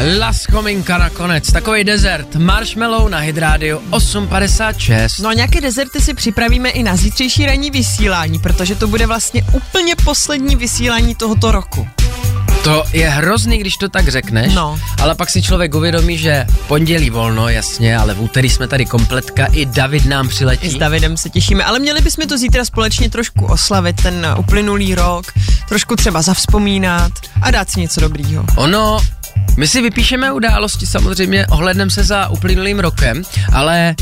[0.00, 5.18] Las Chominka nakonec, takový desert, marshmallow na Hydrádiu 856.
[5.18, 9.44] No a nějaké dezerty si připravíme i na zítřejší ranní vysílání, protože to bude vlastně
[9.52, 11.88] úplně poslední vysílání tohoto roku.
[12.64, 14.78] To je hrozný, když to tak řekneš, No.
[15.00, 19.46] ale pak si člověk uvědomí, že pondělí volno, jasně, ale v úterý jsme tady kompletka,
[19.46, 20.70] i David nám I přiletí.
[20.70, 25.26] s Davidem se těšíme, ale měli bychom to zítra společně trošku oslavit, ten uplynulý rok,
[25.68, 27.12] trošku třeba zavzpomínat
[27.42, 28.44] a dát si něco dobrýho.
[28.56, 28.98] Ono,
[29.56, 33.22] my si vypíšeme události samozřejmě, ohlednem se za uplynulým rokem,
[33.52, 33.94] ale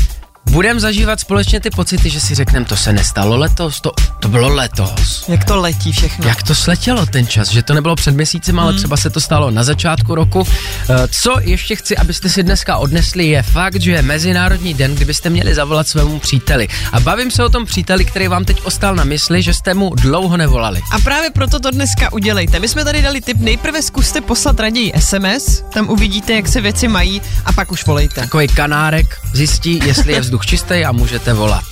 [0.49, 4.49] budeme zažívat společně ty pocity, že si řekneme, to se nestalo letos, to, to bylo
[4.49, 5.25] letos.
[5.27, 6.27] Jak to letí všechno.
[6.27, 9.51] Jak to sletělo ten čas, že to nebylo před měsícem, ale třeba se to stalo
[9.51, 10.47] na začátku roku.
[10.89, 15.29] Eh, Co ještě chci, abyste si dneska odnesli, je fakt, že je Mezinárodní den, kdybyste
[15.29, 16.67] měli zavolat svému příteli.
[16.91, 19.89] A bavím se o tom příteli, který vám teď ostal na mysli, že jste mu
[19.95, 20.81] dlouho nevolali.
[20.91, 22.59] A právě proto to dneska udělejte.
[22.59, 26.87] My jsme tady dali tip, nejprve zkuste poslat raději SMS, tam uvidíte, jak se věci
[26.87, 28.21] mají a pak už volejte.
[28.21, 31.63] Takový kanárek zjistí, jestli je vzduch čistý a můžete volat.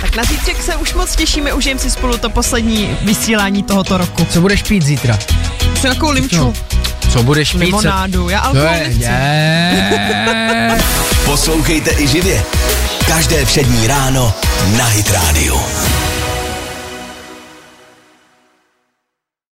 [0.00, 4.24] Tak na zítřek se už moc těšíme, užijeme si spolu to poslední vysílání tohoto roku.
[4.30, 5.18] Co budeš pít zítra?
[5.80, 6.52] Co nějakou limču, No,
[7.12, 7.58] Co budeš pít?
[7.58, 9.02] limonádu, já alkohol je, nechci.
[9.02, 10.78] je.
[11.24, 12.42] Poslouchejte i živě.
[13.06, 14.34] Každé všední ráno
[14.76, 15.62] na Hit Radio.